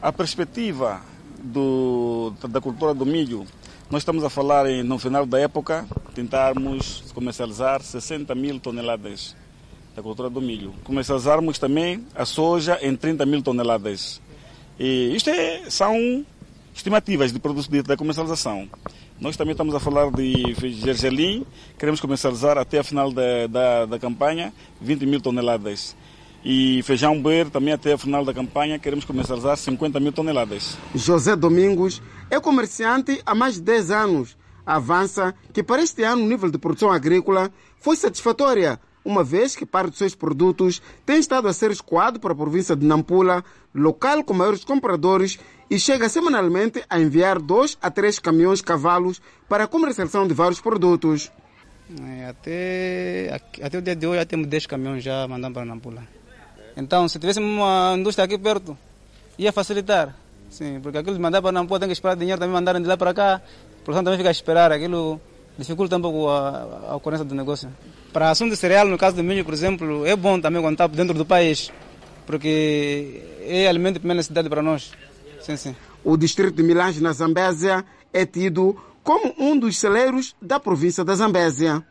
[0.00, 1.00] A perspectiva
[1.38, 3.46] do, da cultura do milho,
[3.90, 9.36] nós estamos a falar em, no final da época, tentarmos comercializar 60 mil toneladas
[9.94, 10.74] da cultura do milho.
[10.84, 14.20] Comercializarmos também a soja em 30 mil toneladas.
[14.78, 16.24] E isto é, são
[16.74, 18.68] estimativas de produtos da comercialização.
[19.20, 21.44] Nós também estamos a falar de gergelim,
[21.76, 25.96] queremos comercializar até a final da, da, da campanha 20 mil toneladas.
[26.44, 30.78] E feijão beira também até a final da campanha queremos comercializar 50 mil toneladas.
[30.94, 34.36] José Domingos é comerciante há mais de 10 anos.
[34.64, 39.66] Avança que para este ano o nível de produção agrícola foi satisfatória, uma vez que
[39.66, 44.22] parte dos seus produtos tem estado a ser escoado para a província de Nampula, local
[44.24, 45.38] com maiores compradores,
[45.70, 50.60] e chega semanalmente a enviar dois a três caminhões cavalos para a comercialização de vários
[50.60, 51.30] produtos.
[52.02, 56.02] É, até, até o dia de hoje já temos 10 caminhões já mandando para Nampula.
[56.76, 58.76] Então, se tivéssemos uma indústria aqui perto,
[59.38, 60.14] ia facilitar.
[60.50, 62.96] Sim, porque aquilo de mandar para Nampula tem que esperar dinheiro também mandarem de lá
[62.96, 63.36] para cá.
[63.36, 64.70] A produção também fica a esperar.
[64.70, 65.20] Aquilo
[65.58, 67.70] dificulta um pouco a, a ocorrência do negócio.
[68.12, 70.86] Para assunto de cereal, no caso do milho, por exemplo, é bom também quando está
[70.86, 71.70] dentro do país,
[72.26, 74.92] porque é alimento de primeira necessidade para nós.
[75.40, 75.76] Sim, sim.
[76.02, 81.14] O distrito de Milange, na Zambésia, é tido como um dos celeiros da província da
[81.14, 81.84] Zambésia.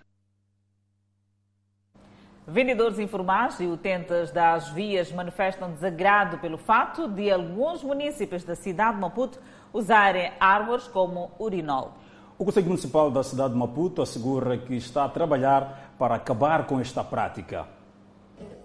[2.48, 8.96] Vendedores informais e utentes das vias manifestam desagrado pelo fato de alguns municípios da cidade
[8.96, 9.40] de Maputo
[9.74, 11.94] usarem árvores como urinol.
[12.40, 16.80] O Conselho Municipal da cidade de Maputo assegura que está a trabalhar para acabar com
[16.80, 17.68] esta prática.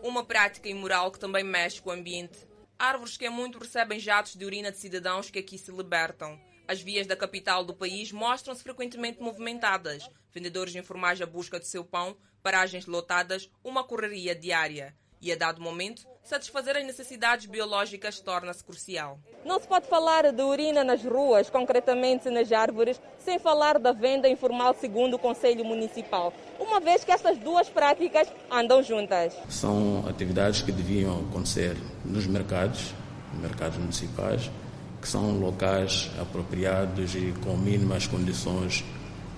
[0.02, 2.46] Uma prática imoral que também mexe com o ambiente.
[2.78, 6.38] Árvores que é muito recebem jatos de urina de cidadãos que aqui se libertam.
[6.68, 10.06] As vias da capital do país mostram-se frequentemente movimentadas.
[10.34, 14.94] Vendedores informais à busca do seu pão, paragens lotadas, uma correria diária.
[15.22, 19.20] E a dado momento, satisfazer as necessidades biológicas torna-se crucial.
[19.44, 24.28] Não se pode falar de urina nas ruas, concretamente nas árvores, sem falar da venda
[24.28, 29.32] informal segundo o Conselho Municipal, uma vez que estas duas práticas andam juntas.
[29.48, 32.92] São atividades que deviam acontecer nos mercados,
[33.40, 34.50] mercados municipais,
[35.00, 38.84] que são locais apropriados e com mínimas condições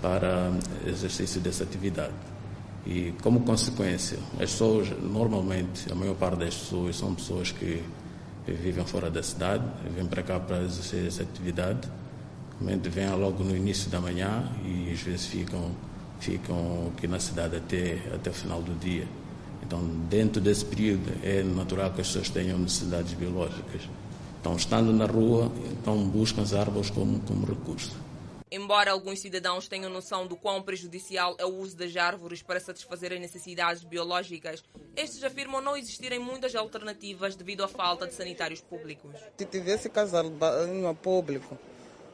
[0.01, 0.51] para
[0.87, 2.34] exercício dessa atividade.
[2.87, 7.83] E como consequência, as pessoas, normalmente, a maior parte das pessoas são pessoas que
[8.47, 11.89] vivem fora da cidade, vêm para cá para exercer essa atividade,
[12.61, 15.71] realmente vêm logo no início da manhã e às vezes ficam,
[16.21, 19.09] ficam aqui na cidade até, até o final do dia.
[19.67, 23.81] Então, dentro desse período, é natural que as pessoas tenham necessidades biológicas.
[24.41, 28.04] Então, estando na rua, então buscam as árvores como, como recurso.
[28.55, 33.13] Embora alguns cidadãos tenham noção do quão prejudicial é o uso das árvores para satisfazer
[33.13, 34.63] as necessidades biológicas,
[34.95, 39.11] estes afirmam não existirem muitas alternativas devido à falta de sanitários públicos.
[39.37, 40.27] Se tivesse casal
[41.03, 41.59] público,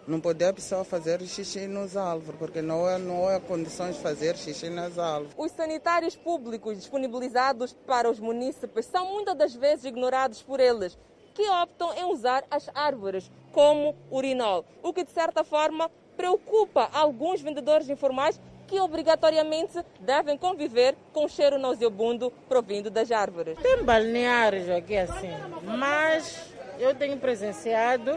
[0.08, 4.00] não poderia a pessoa fazer xixi nos árvores, porque não é, não é condições de
[4.00, 5.34] fazer xixi nas árvores.
[5.36, 10.96] Os sanitários públicos disponibilizados para os munícipes são muitas das vezes ignorados por eles,
[11.34, 17.40] que optam em usar as árvores como urinol, o que de certa forma preocupa alguns
[17.40, 23.58] vendedores informais que obrigatoriamente devem conviver com o cheiro nauseabundo provindo das árvores.
[23.58, 25.32] Tem balneários aqui assim,
[25.64, 28.16] mas eu tenho presenciado,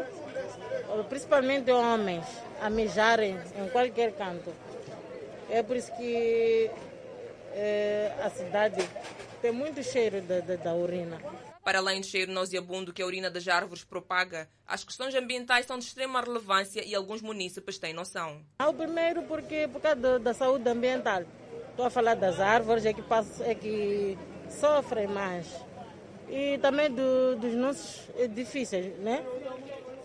[1.09, 2.23] principalmente homens,
[2.61, 4.53] a mijarem em qualquer canto.
[5.49, 6.69] É por isso que
[7.53, 8.87] é, a cidade
[9.41, 11.17] tem muito cheiro da, da, da urina.
[11.63, 15.79] Para além do cheiro nauseabundo que a urina das árvores propaga, as questões ambientais são
[15.79, 18.41] de extrema relevância e alguns munícipes têm noção.
[18.67, 21.23] O primeiro porque por causa da, saúde ambiental.
[21.69, 24.17] Estou a falar das árvores, é que, passam, é que
[24.49, 25.47] sofrem mais.
[26.29, 29.25] E também do, dos nossos edifícios, né?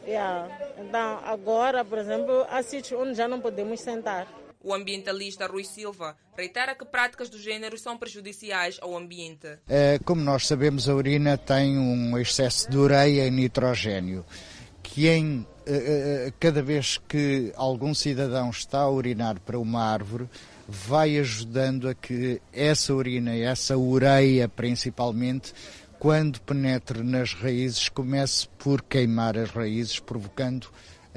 [0.06, 0.48] Yeah.
[0.78, 4.26] Então, agora, por exemplo, há sítios onde já não podemos sentar.
[4.62, 9.58] O ambientalista Rui Silva reitera que práticas do género são prejudiciais ao ambiente.
[9.68, 14.24] É, como nós sabemos, a urina tem um excesso de ureia e nitrogênio,
[14.82, 15.46] que em
[16.40, 20.28] cada vez que algum cidadão está a urinar para uma árvore,
[20.66, 25.52] vai ajudando a que essa urina, essa ureia principalmente,
[25.98, 30.68] quando penetre nas raízes, comece por queimar as raízes, provocando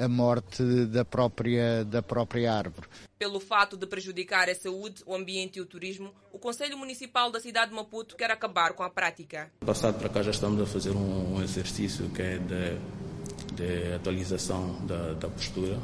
[0.01, 2.87] a morte da própria, da própria árvore.
[3.19, 7.39] Pelo fato de prejudicar a saúde, o ambiente e o turismo, o Conselho Municipal da
[7.39, 9.51] cidade de Maputo quer acabar com a prática.
[9.63, 14.83] Passado para cá já estamos a fazer um, um exercício que é de, de atualização
[14.87, 15.77] da, da, postura,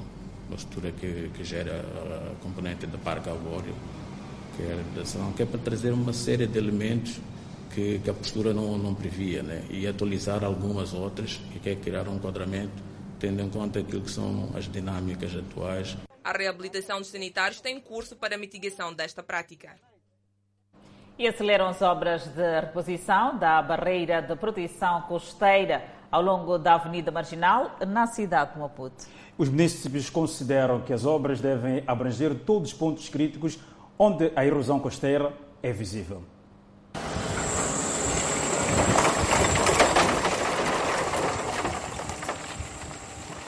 [0.50, 1.86] postura que, que gera
[2.32, 3.76] a componente da parque arbóreo,
[4.56, 4.84] que é,
[5.36, 7.20] que é para trazer uma série de elementos
[7.70, 9.64] que, que a postura não, não previa, né?
[9.70, 12.87] e atualizar algumas outras, que quer criar um enquadramento
[13.20, 15.98] tendo em conta aquilo que são as dinâmicas atuais.
[16.24, 19.76] A reabilitação dos sanitários tem curso para a mitigação desta prática.
[21.18, 27.12] E aceleram as obras de reposição da barreira de proteção costeira ao longo da Avenida
[27.12, 29.06] Marginal, na cidade de Maputo.
[29.38, 33.60] Os municípios consideram que as obras devem abranger todos os pontos críticos
[33.98, 36.24] onde a erosão costeira é visível.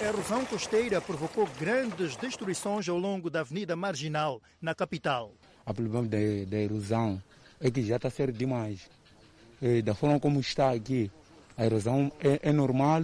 [0.09, 5.31] Erosão costeira provocou grandes destruições ao longo da Avenida Marginal, na capital.
[5.65, 7.21] O problema da, erosão
[7.61, 8.89] é que já está ser demais.
[9.61, 11.11] E da forma como está aqui,
[11.55, 13.03] a erosão é, é normal,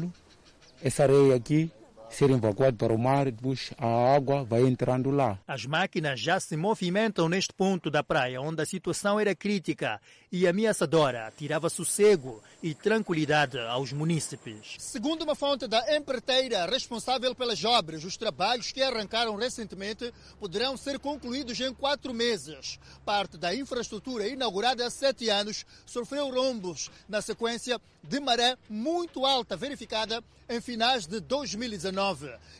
[0.82, 1.72] essa areia aqui
[2.16, 5.38] ser evacuado para o mar, depois a água vai entrando lá.
[5.46, 10.00] As máquinas já se movimentam neste ponto da praia, onde a situação era crítica
[10.32, 14.76] e ameaçadora, tirava sossego e tranquilidade aos munícipes.
[14.80, 21.00] Segundo uma fonte da empreiteira responsável pelas obras, os trabalhos que arrancaram recentemente poderão ser
[21.00, 22.80] concluídos em quatro meses.
[23.04, 29.58] Parte da infraestrutura inaugurada há sete anos sofreu rombos na sequência de maré muito alta
[29.58, 32.05] verificada em finais de 2019,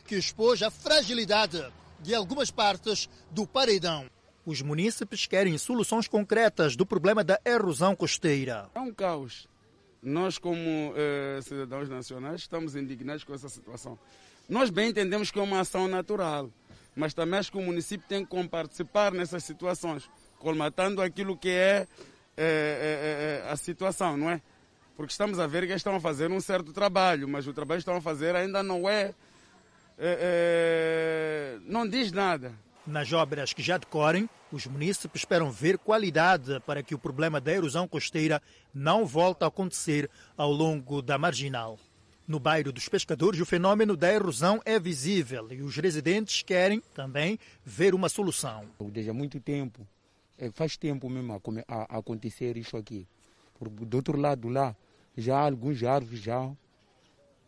[0.06, 1.64] que expôs a fragilidade
[2.00, 4.06] de algumas partes do paredão.
[4.44, 8.70] Os munícipes querem soluções concretas do problema da erosão costeira.
[8.74, 9.48] É um caos.
[10.02, 13.98] Nós, como eh, cidadãos nacionais, estamos indignados com essa situação.
[14.48, 16.48] Nós bem entendemos que é uma ação natural,
[16.94, 21.88] mas também acho que o município tem que participar nessas situações, colmatando aquilo que é
[22.36, 24.40] eh, eh, a situação, não é?
[24.96, 27.78] Porque estamos a ver que eles estão a fazer um certo trabalho, mas o trabalho
[27.78, 29.12] que estão a fazer ainda não é,
[31.64, 32.52] não diz nada.
[32.86, 37.52] Nas obras que já decorrem, os munícipes esperam ver qualidade para que o problema da
[37.52, 38.40] erosão costeira
[38.72, 41.78] não volte a acontecer ao longo da marginal.
[42.28, 47.38] No bairro dos Pescadores, o fenômeno da erosão é visível e os residentes querem também
[47.64, 48.64] ver uma solução.
[48.80, 49.86] Desde há muito tempo,
[50.52, 53.06] faz tempo mesmo a, a acontecer isso aqui.
[53.60, 54.76] Do outro lado lá,
[55.16, 56.52] já alguns árvores já,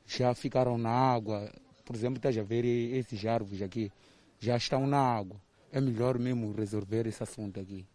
[0.06, 1.52] já ficaram na água.
[1.88, 3.90] Por exemplo, estás a ver esses árvores aqui
[4.38, 5.40] já estão na água.
[5.72, 7.86] É melhor mesmo resolver esse assunto aqui.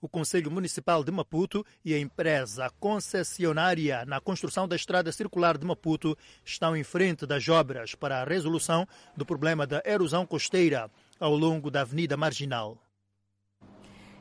[0.00, 5.64] O Conselho Municipal de Maputo e a empresa concessionária na construção da estrada circular de
[5.64, 8.84] Maputo estão em frente das obras para a resolução
[9.16, 10.90] do problema da erosão costeira
[11.20, 12.78] ao longo da Avenida Marginal.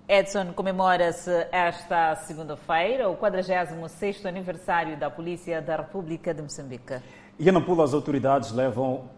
[0.07, 7.01] Edson, comemora-se esta segunda-feira o 46º aniversário da Polícia da República de Moçambique.
[7.39, 9.09] Em Nampula, as autoridades levam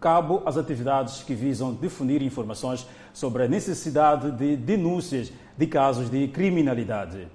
[0.00, 6.26] cabo às atividades que visam difundir informações sobre a necessidade de denúncias de casos de
[6.26, 7.28] criminalidade.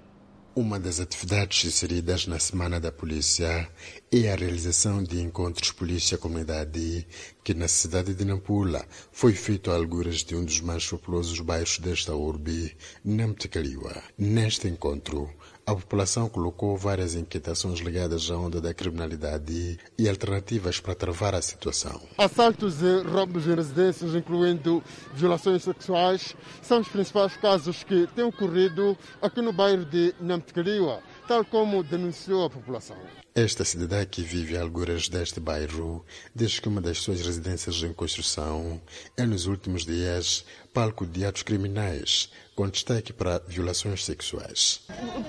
[0.54, 3.68] Uma das atividades inseridas na Semana da Polícia
[4.12, 7.08] é a realização de encontros polícia-comunidade,
[7.42, 11.80] que na cidade de Nampula foi feito a alguras de um dos mais populosos bairros
[11.80, 14.04] desta urbe, Namtekaliwa.
[14.18, 15.30] Neste encontro,
[15.66, 21.42] a população colocou várias inquietações ligadas à onda da criminalidade e alternativas para travar a
[21.42, 22.02] situação.
[22.18, 28.98] Assaltos e roubos em residências, incluindo violações sexuais, são os principais casos que têm ocorrido
[29.22, 32.98] aqui no bairro de Namtekaliwa, tal como denunciou a população.
[33.36, 36.06] Esta cidadã que vive a alguras deste bairro
[36.36, 38.80] diz que uma das suas residências em construção
[39.18, 44.82] é nos últimos dias palco de atos criminais, com destaque para violações sexuais.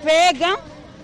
[0.02, 0.58] Pegam,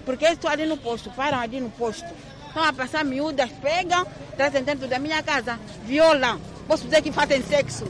[0.05, 2.09] porque estou ali no posto, param ali no posto.
[2.49, 4.05] Estão a passar miúdas, pegam,
[4.37, 6.41] trazem dentro da minha casa, violam.
[6.67, 7.87] Posso dizer que fazem sexo.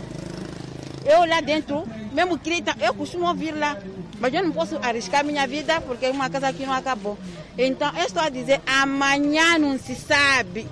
[1.04, 3.80] Eu lá dentro, mesmo grita, eu costumo ouvir lá,
[4.20, 7.18] mas eu não posso arriscar minha vida porque é uma casa que não acabou.
[7.56, 10.68] Então, eu estou a dizer, amanhã não se sabe.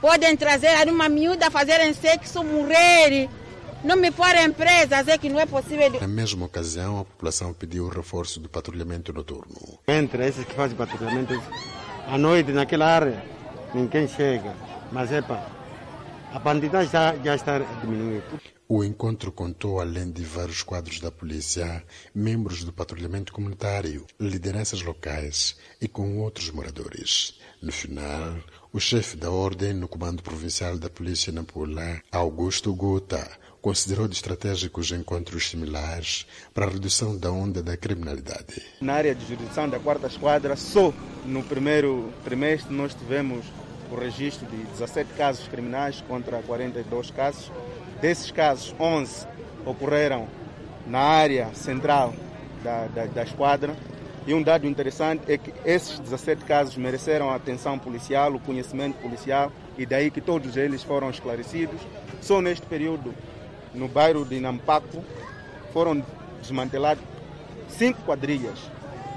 [0.00, 3.28] Podem trazer uma miúda fazerem sexo, morrer.
[3.82, 6.00] Não me forem presas, é que não é possível.
[6.00, 9.78] Na mesma ocasião, a população pediu o reforço do patrulhamento noturno.
[9.86, 11.34] Entre esses que fazem patrulhamento
[12.06, 13.22] à noite naquela área,
[13.74, 14.54] ninguém chega.
[14.92, 15.46] Mas é pá,
[16.32, 18.40] a bandidagem já, já está diminuindo.
[18.66, 25.54] O encontro contou, além de vários quadros da polícia, membros do patrulhamento comunitário, lideranças locais
[25.82, 27.38] e com outros moradores.
[27.60, 28.38] No final,
[28.72, 34.90] o chefe da ordem no Comando Provincial da Polícia Nampula, Augusto Gota, considerou de estratégicos
[34.92, 38.62] encontros similares para a redução da onda da criminalidade.
[38.80, 40.90] Na área de jurisdição da quarta esquadra, só
[41.26, 43.44] no primeiro trimestre nós tivemos
[43.90, 47.50] o registro de 17 casos criminais contra 42 casos.
[48.04, 49.26] Desses casos, 11
[49.64, 50.28] ocorreram
[50.86, 52.12] na área central
[52.62, 53.74] da, da, da esquadra.
[54.26, 59.00] E um dado interessante é que esses 17 casos mereceram a atenção policial, o conhecimento
[59.00, 61.80] policial, e daí que todos eles foram esclarecidos.
[62.20, 63.14] Só neste período,
[63.72, 65.02] no bairro de Nampaco,
[65.72, 66.04] foram
[66.42, 67.02] desmanteladas
[67.70, 68.58] cinco quadrilhas.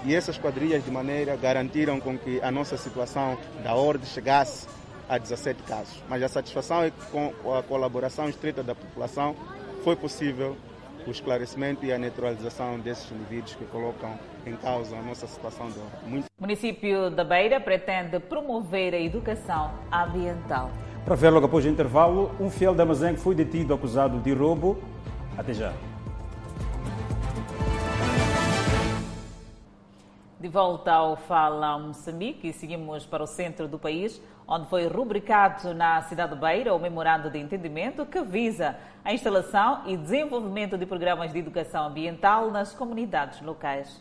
[0.05, 4.65] E essas quadrilhas, de maneira, garantiram com que a nossa situação da ordem chegasse
[5.09, 6.01] a 17 casos.
[6.09, 9.35] Mas a satisfação é que com a colaboração estreita da população
[9.83, 10.55] foi possível
[11.05, 15.79] o esclarecimento e a neutralização desses indivíduos que colocam em causa a nossa situação de
[15.79, 16.23] ordem.
[16.37, 20.69] O município da Beira pretende promover a educação ambiental.
[21.05, 24.77] Para ver logo após o intervalo, um fiel de armazém foi detido acusado de roubo.
[25.37, 25.73] Até já.
[30.39, 35.73] De volta ao Fala Moçambique e seguimos para o centro do país, onde foi rubricado
[35.73, 40.85] na cidade de Beira o memorando de entendimento que visa a instalação e desenvolvimento de
[40.85, 43.99] programas de educação ambiental nas comunidades locais.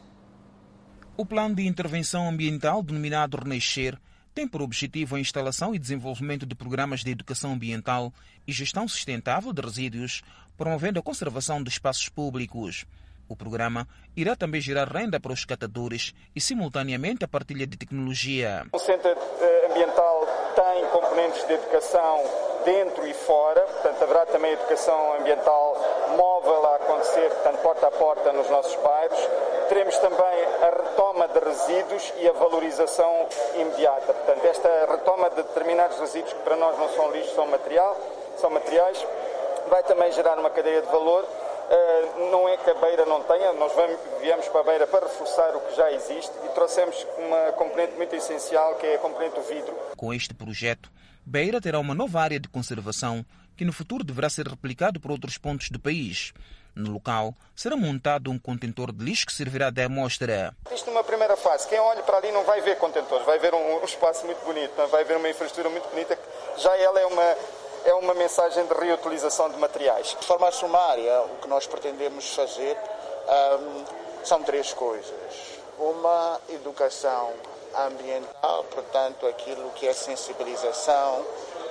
[1.16, 3.99] O plano de intervenção ambiental, denominado Renascer,
[4.34, 8.12] tem por objetivo a instalação e desenvolvimento de programas de educação ambiental
[8.47, 10.22] e gestão sustentável de resíduos,
[10.59, 12.84] promovendo a conservação de espaços públicos.
[13.29, 18.64] O programa irá também gerar renda para os catadores e, simultaneamente, a partilha de tecnologia.
[18.72, 19.11] O Centro
[19.68, 22.22] Ambiental tem componentes de educação
[22.64, 25.77] dentro e fora, portanto, haverá também educação ambiental
[26.16, 29.18] móvel a acontecer, portanto, porta a porta nos nossos bairros.
[29.68, 34.12] Teremos também a retoma de resíduos e a valorização imediata.
[34.12, 37.97] Portanto, esta retoma de determinados resíduos que para nós não são lixo, são material,
[38.37, 39.05] são materiais,
[39.68, 41.27] vai também gerar uma cadeia de valor
[42.31, 43.73] não é que a Beira não tenha, nós
[44.21, 48.14] viemos para a Beira para reforçar o que já existe e trouxemos uma componente muito
[48.14, 49.75] essencial que é a componente do vidro.
[49.97, 50.91] Com este projeto,
[51.25, 53.25] Beira terá uma nova área de conservação
[53.57, 56.33] que no futuro deverá ser replicado por outros pontos do país.
[56.75, 60.55] No local será montado um contentor de lixo que servirá de amostra.
[60.71, 63.81] Isto numa primeira fase, quem olha para ali não vai ver contentores, vai ver um,
[63.81, 67.37] um espaço muito bonito, vai ver uma infraestrutura muito bonita que já ela é uma
[67.87, 70.16] é uma mensagem de reutilização de materiais.
[70.20, 72.76] De forma sumária, o que nós pretendemos fazer
[73.61, 75.14] um, são três coisas.
[75.78, 77.32] Uma, educação
[77.76, 81.24] ambiental, portanto, aquilo que é sensibilização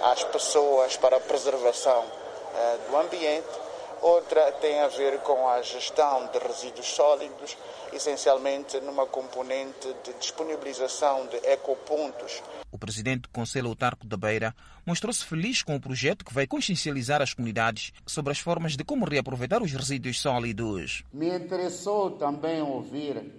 [0.03, 3.65] às pessoas para a preservação uh, do ambiente.
[4.01, 7.57] Outra tem a ver com a gestão de resíduos sólidos,
[7.91, 12.41] essencialmente numa componente de disponibilização de ecopontos.
[12.71, 14.53] O presidente do Conselho Autarco da Beira
[14.85, 19.05] mostrou-se feliz com o projeto que vai consciencializar as comunidades sobre as formas de como
[19.05, 21.03] reaproveitar os resíduos sólidos.
[21.11, 23.31] Me interessou também ouvir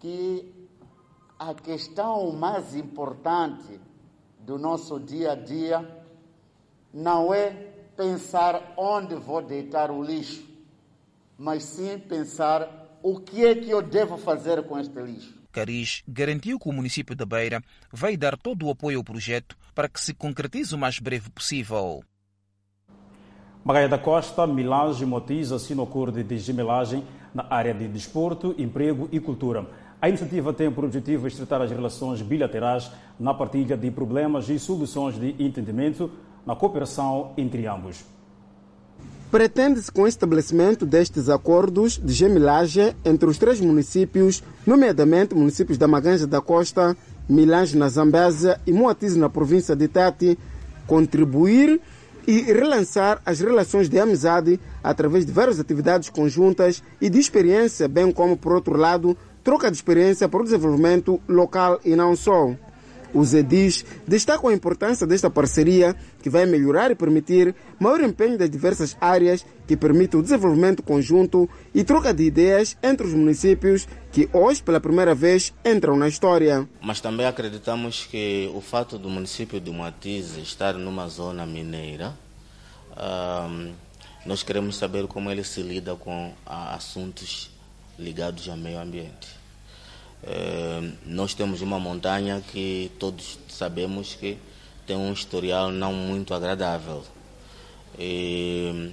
[0.00, 0.52] que
[1.38, 3.80] a questão mais importante
[4.40, 6.04] do nosso dia a dia
[6.92, 7.50] não é
[7.96, 10.44] pensar onde vou deitar o lixo,
[11.36, 15.43] mas sim pensar o que é que eu devo fazer com este lixo?
[15.54, 19.88] Cariz garantiu que o município da Beira vai dar todo o apoio ao projeto para
[19.88, 22.02] que se concretize o mais breve possível.
[23.64, 29.08] Magaia da Costa, Milange e Motis assinam acordo de gemelagem na área de desporto, emprego
[29.12, 29.64] e cultura.
[30.02, 35.18] A iniciativa tem por objetivo estreitar as relações bilaterais na partilha de problemas e soluções
[35.18, 36.10] de entendimento
[36.44, 38.04] na cooperação entre ambos.
[39.34, 45.88] Pretende-se com o estabelecimento destes acordos de gemilagem entre os três municípios, nomeadamente municípios da
[45.88, 46.96] Maganja da Costa,
[47.28, 50.38] Milange na Zambésia e Moatize na província de Tati,
[50.86, 51.80] contribuir
[52.28, 58.12] e relançar as relações de amizade através de várias atividades conjuntas e de experiência, bem
[58.12, 62.54] como, por outro lado, troca de experiência para o desenvolvimento local e não só.
[63.14, 68.50] Os edis destacam a importância desta parceria que vai melhorar e permitir maior empenho das
[68.50, 74.28] diversas áreas que permitem o desenvolvimento conjunto e troca de ideias entre os municípios que
[74.32, 76.68] hoje, pela primeira vez, entram na história.
[76.82, 82.12] Mas também acreditamos que o fato do município de Matize estar numa zona mineira,
[84.26, 87.50] nós queremos saber como ele se lida com assuntos
[87.98, 89.33] ligados ao meio ambiente.
[90.26, 94.38] Eh, nós temos uma montanha que todos sabemos que
[94.86, 97.04] tem um historial não muito agradável.
[97.98, 98.92] E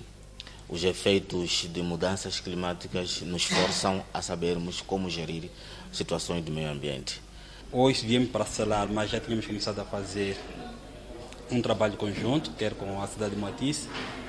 [0.67, 5.49] os efeitos de mudanças climáticas nos forçam a sabermos como gerir
[5.91, 7.21] situações do meio ambiente.
[7.71, 10.37] Hoje viemos para Salar, mas já tínhamos começado a fazer
[11.49, 13.87] um trabalho conjunto, quer com a cidade de Matisse,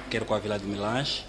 [0.08, 1.24] quer com a Vila de Milange.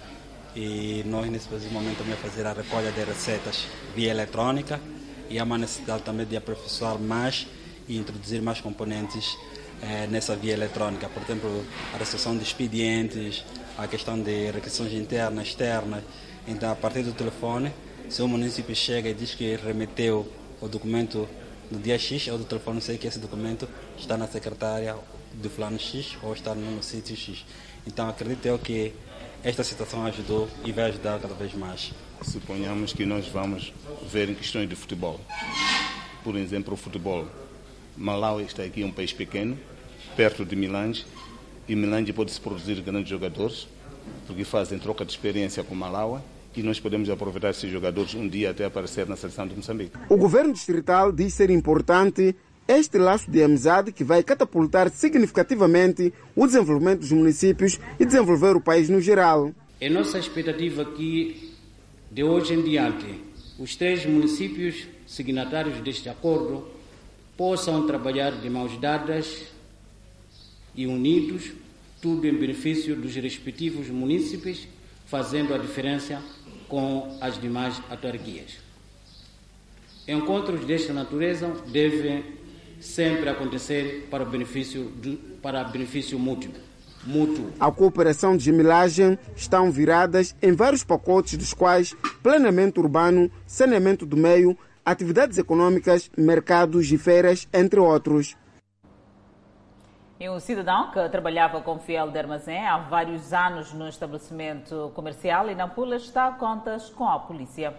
[0.54, 3.66] E nós, nesse momento, também fazer a recolha de receitas
[3.96, 4.80] via eletrônica
[5.28, 7.46] e há uma necessidade também de aperfeiçoar mais
[7.88, 9.36] e introduzir mais componentes
[9.82, 11.08] eh, nessa via eletrônica.
[11.08, 13.44] Por exemplo, a recepção de expedientes,
[13.76, 16.02] a questão de requisições internas, externas.
[16.46, 17.72] Então, a partir do telefone,
[18.08, 21.28] se o município chega e diz que remeteu o documento
[21.70, 23.68] no dia X, eu do telefone sei que esse documento
[23.98, 24.96] está na secretária
[25.32, 27.44] do fulano X ou está no sítio X.
[27.86, 28.92] Então, acredito eu que
[29.42, 31.92] esta situação ajudou e vai ajudar cada vez mais.
[32.24, 33.72] Suponhamos que nós vamos
[34.10, 35.20] ver em questões de futebol.
[36.22, 37.26] Por exemplo, o futebol.
[37.96, 39.56] Malawi está aqui um país pequeno,
[40.16, 41.06] perto de Milange,
[41.68, 43.68] e Milange pode-se produzir grandes jogadores,
[44.26, 46.20] porque fazem troca de experiência com Malawi,
[46.56, 49.96] e nós podemos aproveitar esses jogadores um dia até aparecer na seleção de Moçambique.
[50.08, 52.34] O governo distrital diz ser importante
[52.66, 58.60] este laço de amizade que vai catapultar significativamente o desenvolvimento dos municípios e desenvolver o
[58.60, 59.52] país no geral.
[59.80, 61.53] É nossa expectativa que
[62.14, 63.06] de hoje em diante
[63.58, 66.64] os três municípios signatários deste acordo
[67.36, 69.46] possam trabalhar de mãos dadas
[70.76, 71.50] e unidos,
[72.00, 74.68] tudo em benefício dos respectivos munícipes,
[75.06, 76.22] fazendo a diferença
[76.68, 78.58] com as demais autarquias.
[80.06, 82.22] Encontros desta natureza devem
[82.80, 84.92] sempre acontecer para benefício,
[85.42, 86.52] para benefício mútuo.
[87.06, 87.50] Mútuo.
[87.58, 94.16] A cooperação de gemilagem estão viradas em vários pacotes, dos quais planeamento urbano, saneamento do
[94.16, 98.36] meio, atividades econômicas, mercados e feiras, entre outros.
[100.20, 105.50] E um cidadão que trabalhava como fiel de armazém há vários anos no estabelecimento comercial
[105.50, 107.74] em Nampula está a contas com a polícia.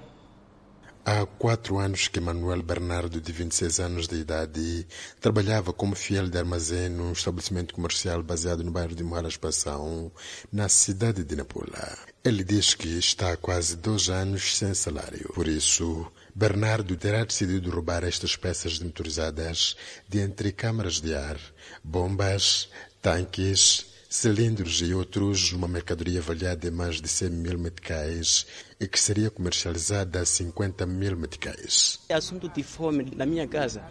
[1.08, 4.88] Há quatro anos que Manuel Bernardo, de 26 anos de idade,
[5.22, 10.12] trabalhava como fiel de armazém num estabelecimento comercial baseado no bairro de Moalas Passão,
[10.52, 11.96] na cidade de Nampula.
[12.24, 15.32] Ele diz que está há quase dois anos sem salário.
[15.36, 19.78] Por isso, Bernardo terá decidido roubar estas peças motorizadas
[20.10, 21.40] de entre câmaras de ar,
[21.84, 22.68] bombas,
[23.00, 28.48] tanques, cilindros e outros, uma mercadoria avaliada em mais de 100 mil meticais
[28.80, 32.00] e que seria comercializada a 50 mil meticais.
[32.08, 33.84] É assunto de fome na minha casa.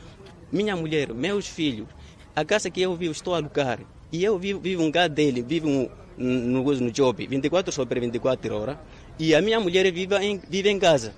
[0.51, 1.87] Minha mulher, meus filhos,
[2.35, 5.43] a casa que eu vivo estou a alugar e eu vivo, vivo um lugar dele,
[5.43, 8.79] vivo um, no, no job, 24 sobre 24 horas,
[9.19, 11.15] e a minha mulher vive em, vive em casa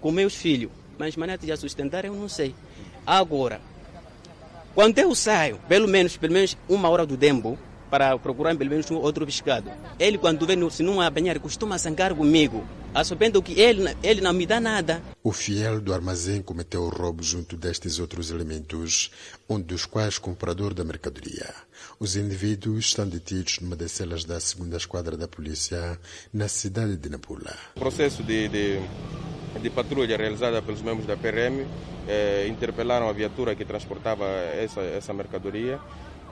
[0.00, 2.54] com meus filhos, mas maneira de sustentar eu não sei.
[3.06, 3.60] Agora,
[4.74, 7.58] quando eu saio, pelo menos, pelo menos uma hora do tempo,
[7.92, 9.70] para procurar pelo menos um outro pescado.
[9.98, 14.46] Ele, quando vem, se não apanhar, costuma zangar comigo, assobendo que ele, ele não me
[14.46, 15.02] dá nada.
[15.22, 19.10] O fiel do armazém cometeu o roubo junto destes outros elementos,
[19.46, 21.54] um dos quais comprador da mercadoria.
[22.00, 26.00] Os indivíduos estão detidos numa das celas da segunda esquadra da polícia,
[26.32, 27.54] na cidade de Nampula.
[27.76, 28.80] O processo de, de,
[29.60, 31.66] de patrulha realizada pelos membros da PRM
[32.08, 35.78] eh, interpelaram a viatura que transportava essa, essa mercadoria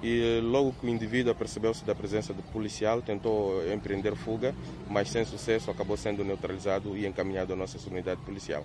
[0.03, 4.55] e logo que o indivíduo apercebeu-se da presença do policial, tentou empreender fuga,
[4.89, 8.65] mas sem sucesso acabou sendo neutralizado e encaminhado à nossa unidade policial.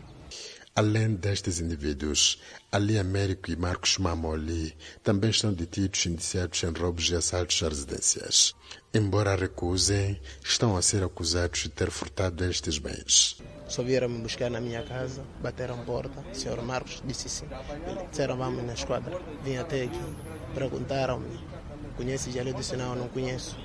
[0.76, 2.38] Além destes indivíduos,
[2.70, 8.54] Ali Américo e Marcos Mamoli também estão detidos indiciados em roubos e assaltos a residências.
[8.94, 13.42] Embora recusem, estão a ser acusados de ter furtado estes bens.
[13.70, 16.20] Só vieram me buscar na minha casa, bateram porta.
[16.30, 17.46] O senhor Marcos disse sim.
[18.10, 19.18] Disseram vamos na esquadra.
[19.44, 20.00] Vim até aqui,
[20.56, 21.38] perguntaram-me:
[21.98, 22.52] conheces ele?
[22.52, 23.58] Eu disse não, não conheço.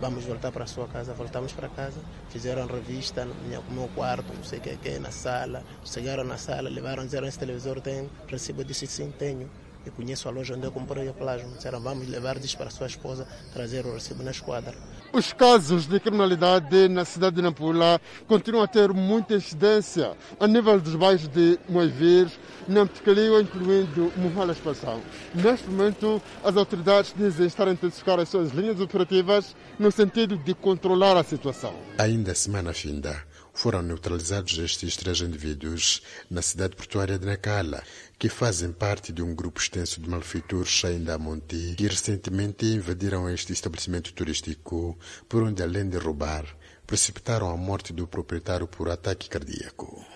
[0.00, 1.12] Vamos voltar para a sua casa.
[1.12, 3.34] Voltamos para casa, fizeram revista no
[3.70, 5.62] meu quarto, não sei o que, que na sala.
[5.84, 8.62] Chegaram na sala, levaram, disseram: esse televisor tem recibo?
[8.62, 9.48] Eu disse sim, tenho.
[9.84, 11.50] Eu conheço a loja onde eu comprei o plasma.
[11.50, 14.74] Disseram: vamos levar isso para a sua esposa, trazer o recibo na esquadra.
[15.12, 20.80] Os casos de criminalidade na cidade de Nampula continuam a ter muita incidência a nível
[20.80, 22.30] dos bairros de Moivir,
[22.68, 25.00] Namtecalio, incluindo Mohalas Passão.
[25.34, 30.54] Neste momento, as autoridades dizem estar a intensificar as suas linhas operativas no sentido de
[30.54, 31.74] controlar a situação.
[31.98, 33.20] Ainda semana finda,
[33.60, 36.00] foram neutralizados estes três indivíduos
[36.30, 37.82] na cidade portuária de Nacala,
[38.18, 43.28] que fazem parte de um grupo extenso de malfeitores ainda a Monte, que recentemente invadiram
[43.28, 44.96] este estabelecimento turístico,
[45.28, 46.46] por onde, além de roubar,
[46.86, 50.06] precipitaram a morte do proprietário por ataque cardíaco.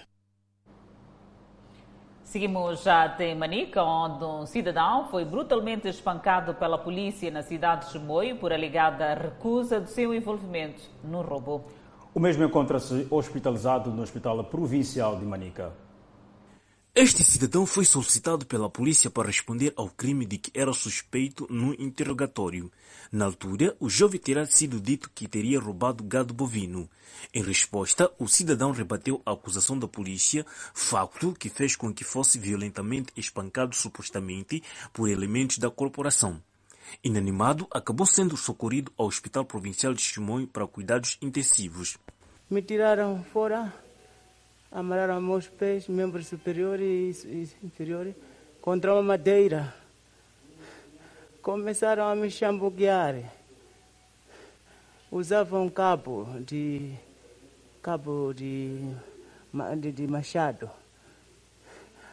[2.22, 7.92] Seguimos já até Manica, onde um cidadão foi brutalmente espancado pela polícia na cidade de
[7.92, 11.83] Chimoio por alegada recusa do seu envolvimento no roubo.
[12.14, 15.72] O mesmo encontra-se hospitalizado no Hospital Provincial de Manica.
[16.94, 21.74] Este cidadão foi solicitado pela polícia para responder ao crime de que era suspeito no
[21.74, 22.70] interrogatório.
[23.10, 26.88] Na altura, o jovem terá sido dito que teria roubado gado bovino.
[27.34, 32.38] Em resposta, o cidadão rebateu a acusação da polícia, facto que fez com que fosse
[32.38, 34.62] violentamente espancado supostamente
[34.92, 36.40] por elementos da corporação.
[37.02, 41.98] Inanimado, acabou sendo socorrido ao Hospital Provincial de Chimoio para cuidados intensivos.
[42.54, 43.74] Me tiraram fora,
[44.70, 48.14] amarraram meus pés, membros superiores e inferiores,
[48.62, 49.74] contra uma madeira.
[51.42, 53.16] Começaram a me chambuguear.
[55.10, 56.94] Usavam cabo de
[57.82, 58.78] cabo de,
[59.80, 60.70] de, de machado.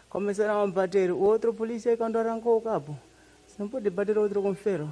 [0.10, 1.12] Começaram a bater.
[1.12, 2.98] O outro polícia quando arrancou o cabo.
[3.60, 4.92] Não pode bater outro com ferro.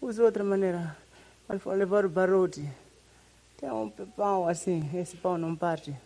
[0.00, 0.96] Usa outra maneira.
[1.50, 2.85] Ele foi levar o barrote.
[3.58, 5.96] Tem um pau assim, esse pau não parte.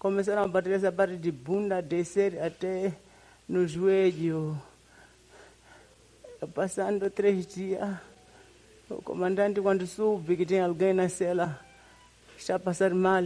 [0.00, 2.92] Começaram a bater essa parte de bunda, descer até
[3.48, 4.60] no joelho.
[6.52, 7.88] Passando três dias,
[8.90, 11.60] o comandante, quando soube que tem alguém na cela,
[12.36, 13.22] está passar mal,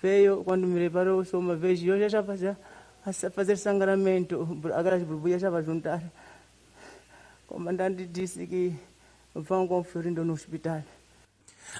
[0.00, 2.58] Veio, quando me reparou só uma vez, eu já fazia
[3.04, 6.02] a fazer sangramento, aquelas borbulhas já vai juntar.
[7.44, 8.74] O comandante disse que
[9.34, 10.82] vão conferindo no hospital.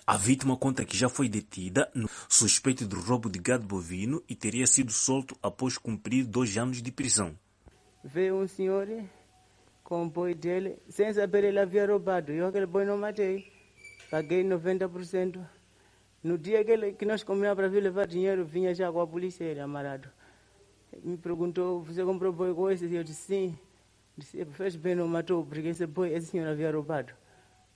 [0.06, 4.34] A vítima conta que já foi detida no suspeito de roubo de gado bovino e
[4.34, 7.36] teria sido solto após cumprir dois anos de prisão.
[8.02, 8.88] Veio um senhor
[9.84, 12.32] com o boi dele, sem saber ele havia roubado.
[12.32, 13.52] Eu aquele boi não matei.
[14.10, 15.38] Paguei 90%.
[16.22, 19.06] No dia que, ele, que nós combinamos para vir levar dinheiro, vinha já com a
[19.06, 20.08] polícia ele amarrado.
[21.02, 22.92] Me perguntou, você comprou boi com esse?
[22.92, 23.58] Eu disse sim.
[24.16, 27.12] Disse, fez bem, não matou, porque esse boi, esse senhor havia roubado.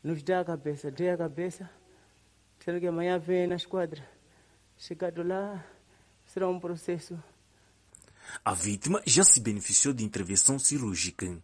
[0.02, 1.68] Nos dá a cabeça, dei a cabeça.
[2.66, 4.04] Disseram que amanhã vem na esquadra.
[4.76, 5.64] Chegado lá,
[6.24, 7.16] será um processo.
[8.44, 11.38] A vítima já se beneficiou de intervenção cirúrgica.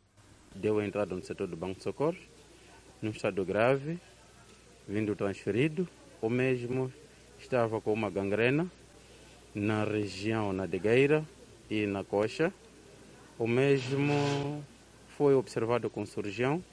[0.53, 2.19] Deu a entrada no setor do Banco de Socorro,
[3.01, 4.01] num estado grave,
[4.89, 5.89] vindo transferido.
[6.21, 6.93] O mesmo
[7.39, 8.69] estava com uma gangrena
[9.55, 11.25] na região nadegueira
[11.71, 12.53] e na coxa.
[13.39, 14.65] O mesmo
[15.17, 16.65] foi observado com o cirurgião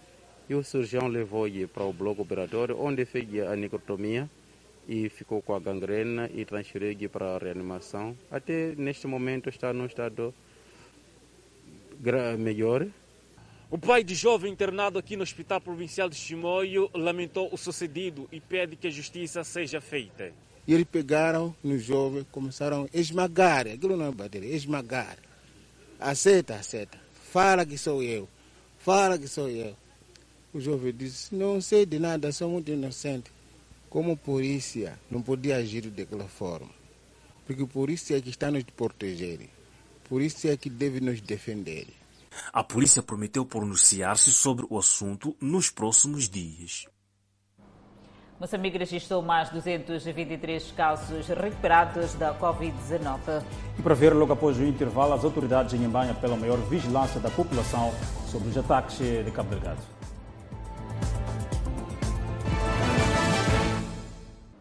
[0.50, 4.28] e o cirurgião levou-lhe para o bloco operatório, onde fez a necrotomia
[4.90, 8.18] e ficou com a gangrena e transferiu-lhe para a reanimação.
[8.32, 10.34] Até neste momento está num estado
[12.40, 12.88] melhor.
[13.70, 18.40] O pai de jovem internado aqui no Hospital Provincial de Chimoio lamentou o sucedido e
[18.40, 20.34] pede que a justiça seja feita.
[20.68, 25.20] E eles pegaram no jovem, começaram a esmagar, aquilo não é bater, esmagar.
[26.00, 26.98] Aceita, aceita.
[27.32, 28.28] Fala que sou eu.
[28.80, 29.76] Fala que sou eu.
[30.52, 33.32] O jovem disse, não sei de nada, sou muito inocente.
[33.90, 36.70] Como polícia, não podia agir daquela forma.
[37.48, 39.50] Porque polícia é que está nos proteger.
[40.08, 41.88] Polícia é que deve nos defender.
[42.54, 46.86] A polícia prometeu pronunciar-se sobre o assunto nos próximos dias.
[48.40, 53.44] Moçambique registrou mais 223 casos recuperados da Covid-19.
[53.80, 57.32] E para ver logo após o intervalo, as autoridades em Embanha pela maior vigilância da
[57.32, 57.92] população
[58.28, 59.99] sobre os ataques de Cabo Delgado.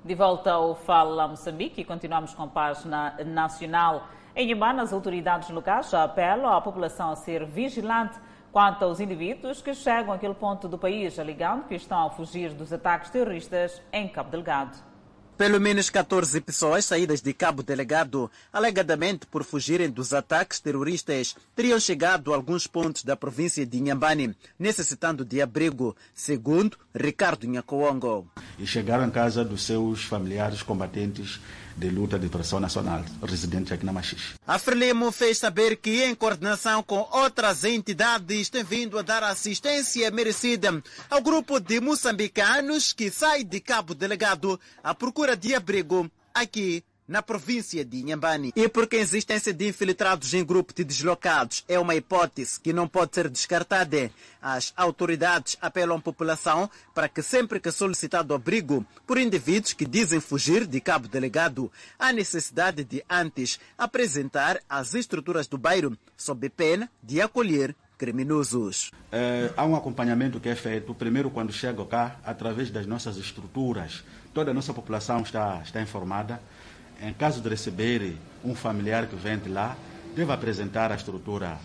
[0.09, 4.09] De volta ao Fala Moçambique, continuamos com a página nacional.
[4.35, 8.19] Em Imbana, as autoridades locais apelam à população a ser vigilante
[8.51, 12.73] quanto aos indivíduos que chegam àquele ponto do país, alegando que estão a fugir dos
[12.73, 14.88] ataques terroristas em Cabo Delgado.
[15.39, 21.79] Pelo menos 14 pessoas saídas de Cabo Delegado, alegadamente por fugirem dos ataques terroristas, teriam
[21.79, 28.29] chegado a alguns pontos da província de Inhambane, necessitando de abrigo, segundo Ricardo Nhacoongo.
[28.59, 31.39] E chegaram em casa dos seus familiares combatentes
[31.79, 34.35] de luta de liberação nacional, residentes aqui na Machis.
[34.47, 40.11] A Frelimo fez saber que, em coordenação com outras entidades, tem vindo a dar assistência
[40.11, 46.83] merecida ao grupo de moçambicanos que sai de Cabo Delegado à procura de abrigo aqui
[47.09, 48.53] na província de Inhambane.
[48.55, 52.87] E porque a existência de infiltrados em grupo de deslocados é uma hipótese que não
[52.87, 59.19] pode ser descartada, as autoridades apelam à população para que sempre que solicitado abrigo por
[59.19, 65.57] indivíduos que dizem fugir de cabo delegado, há necessidade de antes apresentar as estruturas do
[65.57, 68.93] bairro sob pena de acolher criminosos.
[69.11, 74.05] É, há um acompanhamento que é feito, primeiro quando chega cá, através das nossas estruturas.
[74.33, 76.41] Toda a nossa população está, está informada.
[77.01, 79.77] Em caso de receber um familiar que vem de lá,
[80.17, 81.59] deve apresentar a estrutura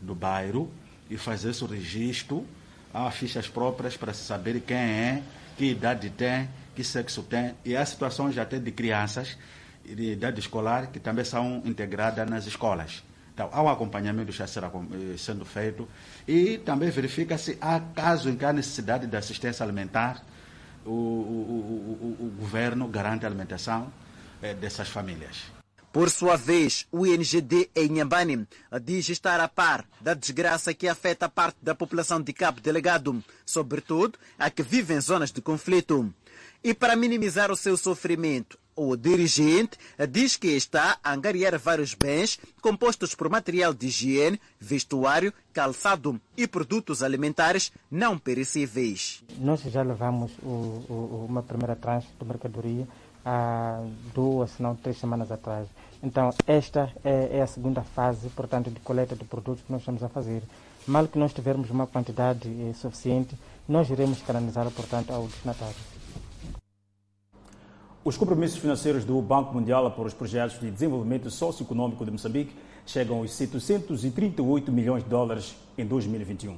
[0.00, 0.68] do bairro
[1.08, 2.44] e fazer seu registro.
[2.92, 5.22] Há fichas próprias para se saber quem é,
[5.56, 7.54] que idade tem, que sexo tem.
[7.64, 9.36] E há situações até de crianças
[9.84, 13.02] de idade escolar que também são integradas nas escolas.
[13.32, 14.70] Então, há um acompanhamento já será
[15.16, 15.88] sendo feito
[16.26, 20.22] e também verifica se há caso em que há necessidade de assistência alimentar,
[20.84, 23.90] o, o, o, o governo garante a alimentação
[24.40, 25.50] dessas famílias.
[25.92, 28.46] Por sua vez, o INGD em Nhambane
[28.80, 34.16] diz estar a par da desgraça que afeta parte da população de Cabo Delegado, sobretudo
[34.38, 36.14] a que vive em zonas de conflito.
[36.62, 39.76] E para minimizar o seu sofrimento, o dirigente
[40.08, 46.46] diz que está a angariar vários bens compostos por material de higiene, vestuário, calçado e
[46.46, 49.24] produtos alimentares não perecíveis.
[49.38, 50.46] Nós já levamos o,
[50.88, 52.86] o, uma primeira tranche de mercadoria
[53.30, 53.80] há
[54.12, 55.68] duas, se não três semanas atrás.
[56.02, 60.02] Então, esta é, é, a segunda fase, portanto, de coleta de produtos que nós estamos
[60.02, 60.42] a fazer.
[60.86, 63.36] Mal que nós tivermos uma quantidade eh, suficiente,
[63.68, 65.76] nós iremos canalizá-la, portanto, ao destinatário.
[68.02, 72.56] Os compromissos financeiros do Banco Mundial para os projetos de desenvolvimento socioeconômico de Moçambique
[72.86, 76.56] chegam aos 738 milhões de dólares em 2021.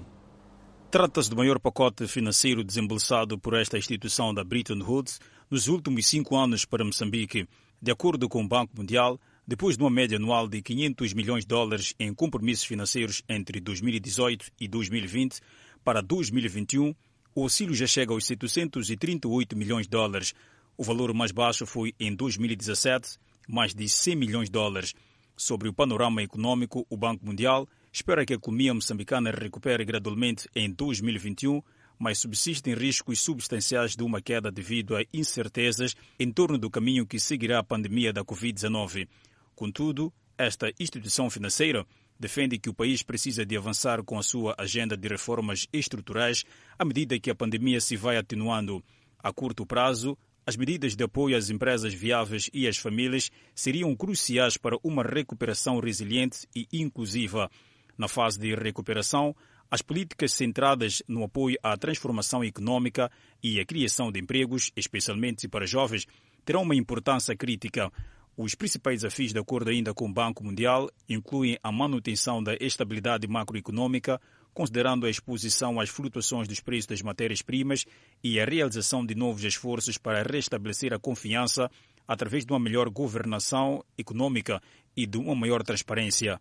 [0.92, 5.18] Trata-se do maior pacote financeiro desembolsado por esta instituição da Bretton Woods
[5.52, 7.46] nos últimos cinco anos para Moçambique.
[7.78, 11.48] De acordo com o Banco Mundial, depois de uma média anual de 500 milhões de
[11.48, 15.40] dólares em compromissos financeiros entre 2018 e 2020,
[15.84, 16.94] para 2021,
[17.34, 20.32] o auxílio já chega aos 738 milhões de dólares.
[20.74, 24.94] O valor mais baixo foi em 2017, mais de 100 milhões de dólares.
[25.36, 30.72] Sobre o panorama econômico, o Banco Mundial espera que a economia moçambicana recupere gradualmente em
[30.72, 31.60] 2021,
[32.02, 37.20] mas subsistem riscos substanciais de uma queda devido a incertezas em torno do caminho que
[37.20, 39.06] seguirá a pandemia da Covid-19.
[39.54, 41.86] Contudo, esta instituição financeira
[42.18, 46.42] defende que o país precisa de avançar com a sua agenda de reformas estruturais
[46.76, 48.82] à medida que a pandemia se vai atenuando.
[49.22, 54.56] A curto prazo, as medidas de apoio às empresas viáveis e às famílias seriam cruciais
[54.56, 57.48] para uma recuperação resiliente e inclusiva.
[57.96, 59.36] Na fase de recuperação,
[59.72, 63.10] as políticas centradas no apoio à transformação econômica
[63.42, 66.06] e à criação de empregos, especialmente para jovens,
[66.44, 67.90] terão uma importância crítica.
[68.36, 73.26] Os principais desafios, de acordo ainda com o Banco Mundial, incluem a manutenção da estabilidade
[73.26, 74.20] macroeconômica,
[74.52, 77.86] considerando a exposição às flutuações dos preços das matérias-primas
[78.22, 81.70] e a realização de novos esforços para restabelecer a confiança
[82.06, 84.60] através de uma melhor governação econômica
[84.94, 86.38] e de uma maior transparência.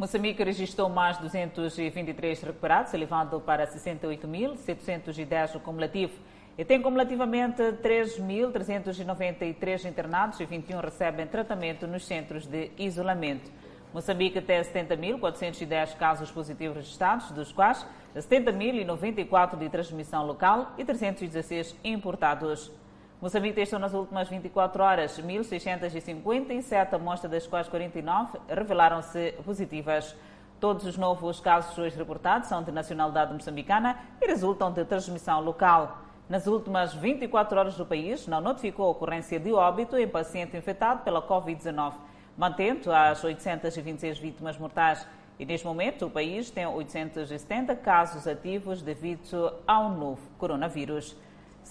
[0.00, 6.14] Moçambique registrou mais 223 recuperados, elevando para 68.710 o cumulativo.
[6.56, 13.52] E tem cumulativamente 3.393 internados e 21 recebem tratamento nos centros de isolamento.
[13.92, 17.86] Moçambique tem 70.410 casos positivos registrados, dos quais
[18.16, 22.72] 70.094 de transmissão local e 316 importados.
[23.20, 30.16] Moçambique testou nas últimas 24 horas 1.657 amostras, das quais 49 revelaram-se positivas.
[30.58, 35.98] Todos os novos casos hoje reportados são de nacionalidade moçambicana e resultam de transmissão local.
[36.30, 41.04] Nas últimas 24 horas do país, não notificou a ocorrência de óbito em paciente infectado
[41.04, 41.92] pela Covid-19,
[42.38, 45.06] mantendo as 826 vítimas mortais.
[45.38, 51.14] E neste momento, o país tem 870 casos ativos devido ao novo coronavírus.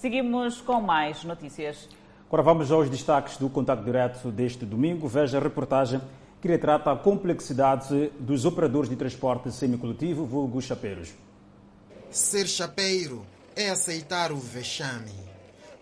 [0.00, 1.86] Seguimos com mais notícias.
[2.26, 5.06] Agora vamos aos destaques do contato direto deste domingo.
[5.06, 6.00] Veja a reportagem
[6.40, 11.10] que retrata a complexidade dos operadores de transporte semicoletivo, vulgo chapeiros.
[12.10, 15.12] Ser chapeiro é aceitar o vexame.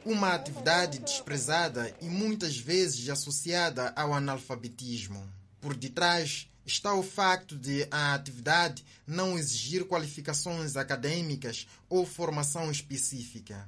[0.04, 5.22] Uma atividade desprezada e muitas vezes associada ao analfabetismo.
[5.60, 13.64] Por detrás está o facto de a atividade não exigir qualificações acadêmicas ou formação específica.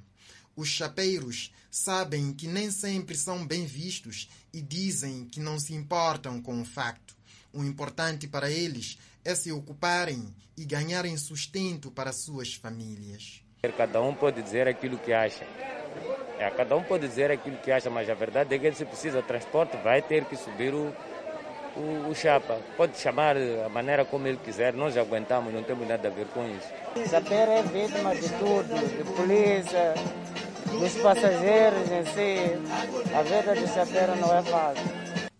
[0.60, 6.42] Os chapeiros sabem que nem sempre são bem vistos e dizem que não se importam
[6.42, 7.16] com o facto.
[7.50, 10.22] O importante para eles é se ocuparem
[10.58, 13.42] e ganharem sustento para suas famílias.
[13.74, 15.46] Cada um pode dizer aquilo que acha.
[16.38, 19.22] É, cada um pode dizer aquilo que acha, mas a verdade é que se precisa
[19.22, 20.94] de transporte, vai ter que subir o,
[21.74, 22.60] o, o, chapa.
[22.76, 26.46] Pode chamar a maneira como ele quiser, nós aguentamos, não temos nada a ver com
[26.46, 27.08] isso.
[27.08, 29.94] Saber é vítima de tudo, de polícia,
[30.66, 33.14] dos passageiros em si.
[33.14, 34.84] A vida de chapeiro não é fácil.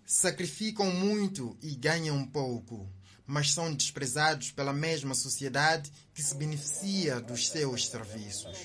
[0.05, 2.89] Sacrificam muito e ganham pouco,
[3.27, 8.59] mas são desprezados pela mesma sociedade que se beneficia dos seus serviços.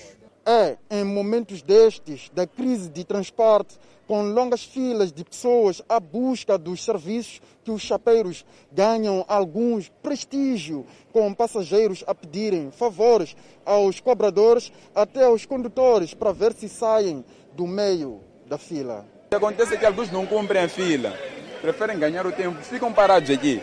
[0.44, 6.56] É em momentos destes, da crise de transporte, com longas filas de pessoas à busca
[6.56, 14.72] dos serviços, que os chapeiros ganham alguns prestígio, com passageiros a pedirem favores aos cobradores,
[14.94, 19.04] até aos condutores, para ver se saem do meio da fila.
[19.26, 21.12] O que acontece é que alguns não cumprem a fila,
[21.60, 23.60] preferem ganhar o tempo, ficam parados aqui.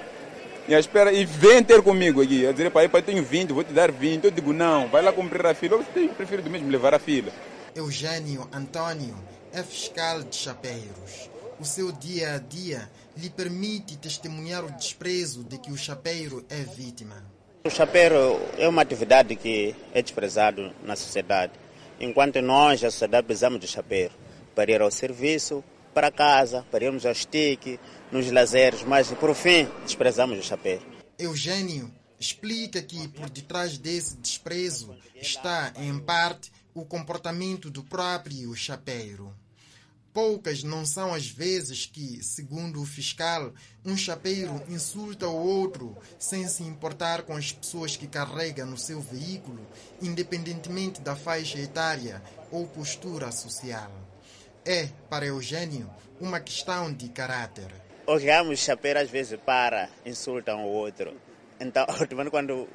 [0.68, 3.74] E, espera, e vem ter comigo aqui, a dizer, pai, pai, tenho 20, vou te
[3.74, 4.26] dar 20.
[4.26, 5.84] Eu digo, não, vai lá cumprir a fila.
[5.94, 7.34] Eu prefiro do mesmo levar a fila.
[7.76, 9.14] Eugênio Antônio
[9.54, 11.30] é fiscal de chapeiros.
[11.60, 16.64] O seu dia a dia lhe permite testemunhar o desprezo de que o chapeiro é
[16.64, 17.24] vítima.
[17.64, 18.18] O chapeiro
[18.58, 21.54] é uma atividade que é desprezado na sociedade.
[21.99, 24.14] Enquanto nós, a sociedade, precisamos de chapeiro
[24.56, 27.80] para ir ao serviço, para casa, para irmos ao stick,
[28.12, 30.82] nos lazeres, mas por fim desprezamos o chapéu.
[31.18, 39.34] Eugênio explica que por detrás desse desprezo está, em parte, o comportamento do próprio chapeiro.
[40.14, 43.51] Poucas não são as vezes que, segundo o fiscal,
[43.84, 49.01] um chapeiro insulta o outro sem se importar com as pessoas que carrega no seu
[49.01, 49.66] veículo,
[50.01, 53.91] independentemente da faixa etária ou postura social.
[54.64, 55.89] É, para Eugênio,
[56.22, 61.14] uma questão de caráter os ramos chapeiro às vezes para, insultam o outro.
[61.59, 61.86] Então,
[62.30, 62.68] quando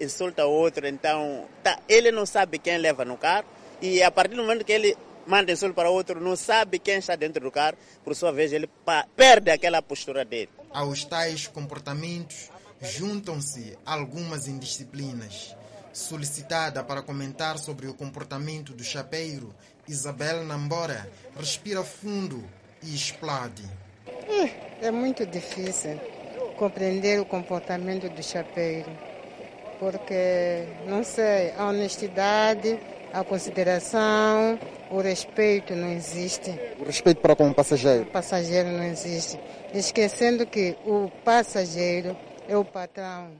[0.00, 3.46] insulta o outro, então tá, ele não sabe quem leva no carro
[3.80, 4.96] e a partir do momento que ele
[5.26, 8.68] manda insulto para outro, não sabe quem está dentro do carro, por sua vez ele
[9.16, 10.50] perde aquela postura dele.
[10.72, 12.50] Aos tais comportamentos
[12.80, 15.54] juntam-se algumas indisciplinas.
[15.92, 19.52] Solicitada para comentar sobre o comportamento do chapeiro,
[19.88, 22.44] Isabel Nambora respira fundo
[22.82, 23.64] e explode.
[24.80, 26.00] É muito difícil
[26.56, 28.90] compreender o comportamento do chapeiro,
[29.80, 32.78] porque, não sei, a honestidade,
[33.12, 34.58] a consideração,
[34.90, 36.50] o respeito não existe.
[36.78, 38.02] O respeito para com o passageiro?
[38.02, 39.38] O passageiro não existe.
[39.72, 42.16] Esquecendo que o passageiro
[42.48, 43.32] é o patrão.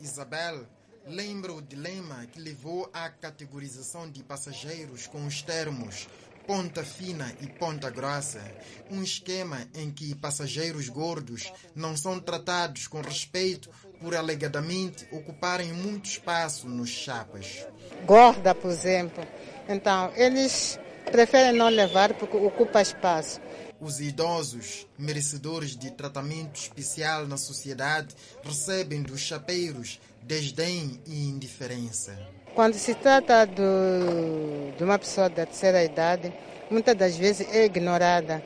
[0.00, 0.66] Isabel
[1.06, 6.08] lembra o dilema que levou à categorização de passageiros com os termos
[6.46, 8.40] ponta fina e ponta grossa,
[8.88, 13.68] um esquema em que passageiros gordos não são tratados com respeito
[14.00, 17.66] por alegadamente ocuparem muito espaço nos chapas.
[18.04, 19.26] Gorda, por exemplo.
[19.68, 20.78] Então, eles
[21.10, 23.40] preferem não levar porque ocupa espaço.
[23.80, 32.18] Os idosos, merecedores de tratamento especial na sociedade, recebem dos chapeiros desdém e indiferença.
[32.54, 36.32] Quando se trata do, de uma pessoa da terceira idade,
[36.70, 38.42] muitas das vezes é ignorada,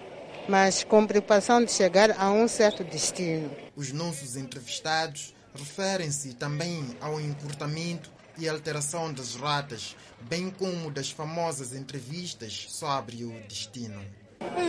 [0.48, 3.50] mas com preocupação de chegar a um certo destino.
[3.76, 11.74] Os nossos entrevistados referem-se também ao encurtamento e alteração das rotas, bem como das famosas
[11.74, 14.00] entrevistas sobre o destino.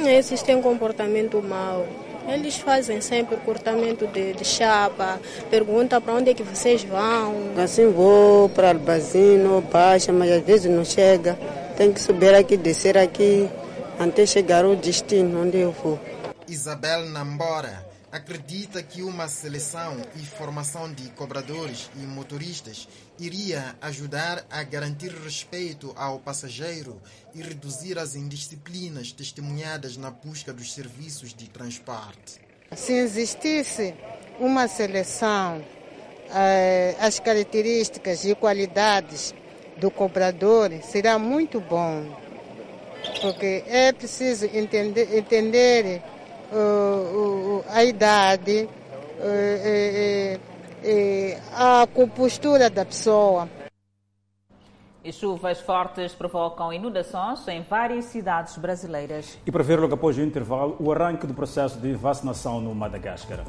[0.06, 1.88] Esses têm comportamento mau.
[2.28, 5.20] Eles fazem sempre cortamento de, de chapa,
[5.50, 7.54] pergunta para onde é que vocês vão.
[7.58, 11.40] Assim vou para Albazino, baixa, mas às vezes não chega.
[11.78, 13.50] Tem que subir aqui, descer aqui,
[13.98, 15.98] até chegar ao destino onde eu vou.
[16.48, 22.88] Isabel Nambora acredita que uma seleção e formação de cobradores e motoristas
[23.18, 27.02] iria ajudar a garantir respeito ao passageiro
[27.34, 32.42] e reduzir as indisciplinas testemunhadas na busca dos serviços de transporte.
[32.76, 33.94] Se existisse
[34.40, 35.64] uma seleção,
[36.34, 39.34] eh, as características e qualidades
[39.78, 42.06] do cobrador será muito bom,
[43.22, 46.02] porque é preciso entender, entender
[46.52, 48.70] uh, a idade,
[51.54, 53.48] a compostura da pessoa.
[55.04, 59.40] E chuvas fortes provocam inundações em várias cidades brasileiras.
[59.46, 63.40] E para ver logo após o intervalo o arranque do processo de vacinação no Madagascar.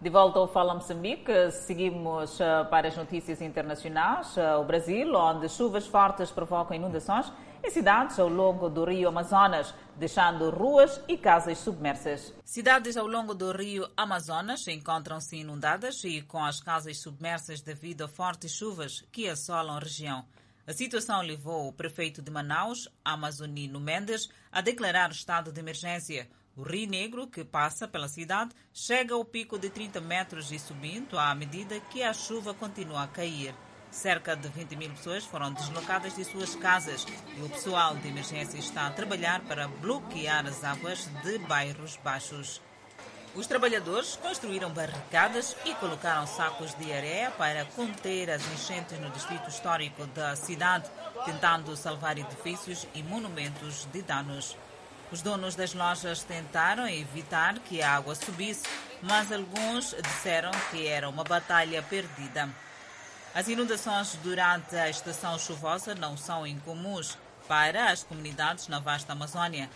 [0.00, 2.36] De volta ao Fala Moçambique, seguimos
[2.68, 4.34] para as notícias internacionais.
[4.60, 7.32] O Brasil, onde chuvas fortes provocam inundações
[7.64, 12.34] em cidades ao longo do rio Amazonas, deixando ruas e casas submersas.
[12.44, 18.08] Cidades ao longo do rio Amazonas encontram-se inundadas e com as casas submersas devido a
[18.08, 20.24] fortes chuvas que assolam a região.
[20.66, 26.28] A situação levou o prefeito de Manaus, Amazonino Mendes, a declarar estado de emergência.
[26.56, 31.18] O Rio Negro, que passa pela cidade, chega ao pico de 30 metros e subindo
[31.18, 33.54] à medida que a chuva continua a cair.
[33.92, 38.56] Cerca de 20 mil pessoas foram deslocadas de suas casas e o pessoal de emergência
[38.56, 42.62] está a trabalhar para bloquear as águas de bairros baixos.
[43.34, 49.50] Os trabalhadores construíram barricadas e colocaram sacos de areia para conter as enchentes no distrito
[49.50, 50.90] histórico da cidade,
[51.26, 54.56] tentando salvar edifícios e monumentos de danos.
[55.10, 58.62] Os donos das lojas tentaram evitar que a água subisse,
[59.02, 62.48] mas alguns disseram que era uma batalha perdida.
[63.34, 67.16] As inundações durante a estação chuvosa não são incomuns
[67.48, 69.70] para as comunidades na vasta Amazônia.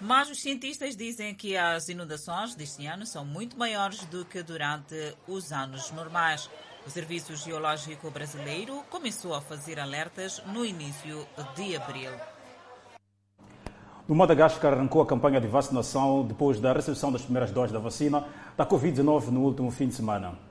[0.00, 5.16] Mas os cientistas dizem que as inundações deste ano são muito maiores do que durante
[5.28, 6.50] os anos normais.
[6.84, 12.10] O Serviço Geológico Brasileiro começou a fazer alertas no início de abril.
[14.08, 18.26] No Madagascar arrancou a campanha de vacinação depois da recepção das primeiras doses da vacina
[18.56, 20.47] da Covid-19 no último fim de semana.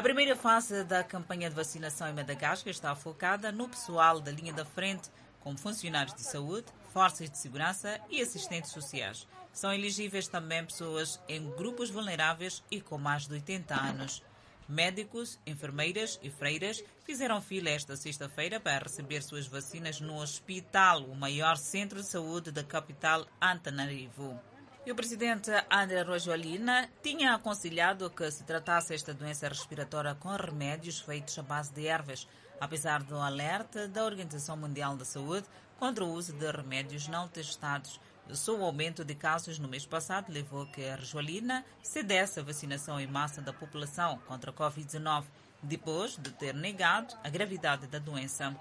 [0.00, 4.50] A primeira fase da campanha de vacinação em Madagascar está focada no pessoal da linha
[4.50, 9.28] da frente, como funcionários de saúde, forças de segurança e assistentes sociais.
[9.52, 14.22] São elegíveis também pessoas em grupos vulneráveis e com mais de 80 anos.
[14.66, 21.14] Médicos, enfermeiras e freiras fizeram fila esta sexta-feira para receber suas vacinas no hospital, o
[21.14, 24.40] maior centro de saúde da capital Antananarivo.
[24.86, 31.00] E o presidente André Rojolina tinha aconselhado que se tratasse esta doença respiratória com remédios
[31.00, 32.26] feitos à base de ervas,
[32.58, 35.46] apesar do alerta da Organização Mundial da Saúde
[35.78, 38.00] contra o uso de remédios não testados.
[38.32, 42.98] Só o aumento de casos no mês passado levou que a Rojolina cedesse a vacinação
[42.98, 45.24] em massa da população contra a Covid-19.
[45.62, 48.56] depois de ter negado a gravidade da doença.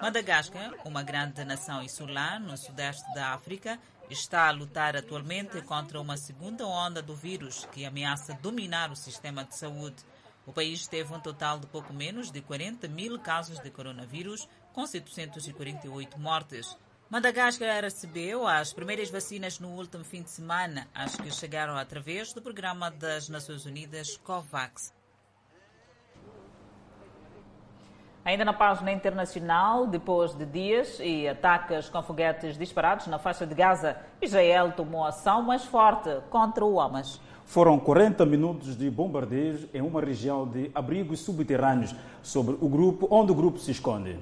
[0.00, 3.80] Madagascar, uma grande nação insular no sudeste da África,
[4.10, 9.44] está a lutar atualmente contra uma segunda onda do vírus que ameaça dominar o sistema
[9.44, 9.96] de saúde.
[10.46, 14.86] O país teve um total de pouco menos de 40 mil casos de coronavírus, com
[14.86, 16.76] 748 mortes.
[17.08, 22.42] Madagascar recebeu as primeiras vacinas no último fim de semana, as que chegaram através do
[22.42, 24.92] programa das Nações Unidas COVAX.
[28.26, 33.54] Ainda na página internacional, depois de dias e ataques com foguetes disparados na faixa de
[33.54, 37.20] Gaza, Israel tomou ação mais forte contra o Hamas.
[37.44, 43.30] Foram 40 minutos de bombardeios em uma região de abrigos subterrâneos sobre o grupo onde
[43.30, 44.18] o grupo se esconde.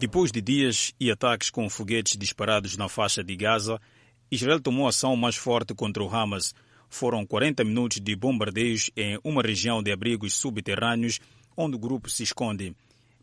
[0.00, 3.80] Depois de dias e ataques com foguetes disparados na faixa de Gaza,
[4.28, 6.52] Israel tomou ação mais forte contra o Hamas.
[6.88, 11.20] Foram 40 minutos de bombardeios em uma região de abrigos subterrâneos
[11.56, 12.74] onde o grupo se esconde.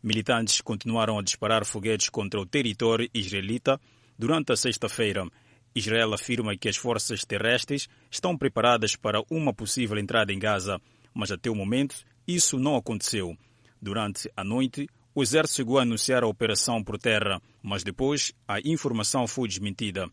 [0.06, 3.80] Militantes continuaram a disparar foguetes contra o território israelita
[4.16, 5.26] durante a sexta-feira.
[5.74, 10.80] Israel afirma que as forças terrestres estão preparadas para uma possível entrada em Gaza,
[11.12, 13.36] mas até o momento isso não aconteceu.
[13.82, 18.60] Durante a noite, o exército chegou a anunciar a operação por terra, mas depois a
[18.60, 20.08] informação foi desmentida.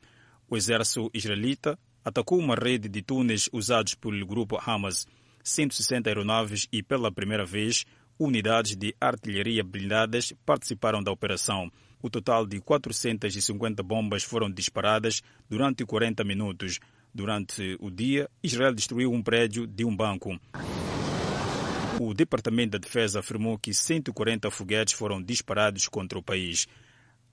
[0.50, 5.06] O exército israelita atacou uma rede de túneis usados pelo grupo Hamas,
[5.44, 7.86] 160 aeronaves e, pela primeira vez,
[8.24, 11.71] unidades de artilharia blindadas participaram da operação.
[12.01, 16.80] O total de 450 bombas foram disparadas durante 40 minutos.
[17.13, 20.39] Durante o dia, Israel destruiu um prédio de um banco.
[21.99, 26.67] O Departamento da Defesa afirmou que 140 foguetes foram disparados contra o país.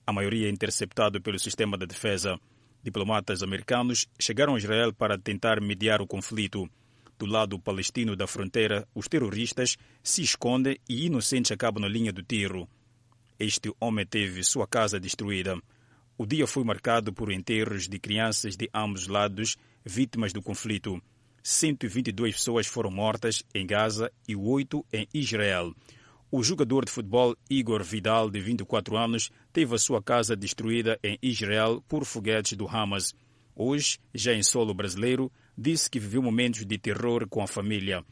[0.05, 2.39] A maioria interceptado pelo sistema de defesa.
[2.83, 6.69] Diplomatas americanos chegaram a Israel para tentar mediar o conflito.
[7.21, 12.23] Do lado palestino da fronteira, os terroristas se escondem e inocentes acabam na linha do
[12.23, 12.67] tiro.
[13.37, 15.55] Este homem teve sua casa destruída.
[16.17, 19.55] O dia foi marcado por enterros de crianças de ambos lados,
[19.85, 20.99] vítimas do conflito.
[21.43, 25.75] 122 pessoas foram mortas em Gaza e 8 em Israel.
[26.31, 31.19] O jogador de futebol Igor Vidal, de 24 anos, teve a sua casa destruída em
[31.21, 33.13] Israel por foguetes do Hamas.
[33.55, 38.03] Hoje, já em solo brasileiro, disse que viveu momentos de terror com a família.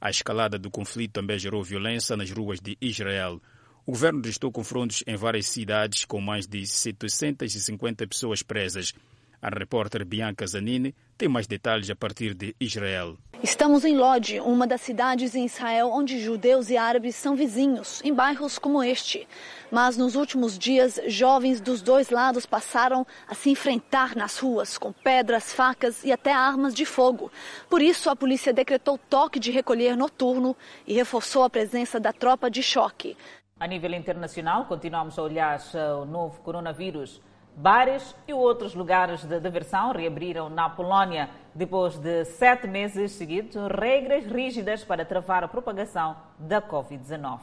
[0.00, 3.40] A escalada do conflito também gerou violência nas ruas de Israel.
[3.84, 8.94] O governo registrou confrontos em várias cidades com mais de 750 pessoas presas.
[9.40, 13.16] A repórter Bianca Zanini tem mais detalhes a partir de Israel.
[13.40, 18.12] Estamos em Lod, uma das cidades em Israel onde judeus e árabes são vizinhos, em
[18.12, 19.28] bairros como este.
[19.70, 24.92] Mas nos últimos dias, jovens dos dois lados passaram a se enfrentar nas ruas com
[24.92, 27.30] pedras, facas e até armas de fogo.
[27.70, 32.50] Por isso, a polícia decretou toque de recolher noturno e reforçou a presença da tropa
[32.50, 33.16] de choque.
[33.60, 35.60] A nível internacional, continuamos a olhar
[36.00, 37.20] o novo coronavírus.
[37.60, 44.24] Bares e outros lugares de diversão reabriram na Polónia depois de sete meses seguidos regras
[44.26, 47.40] rígidas para travar a propagação da Covid-19.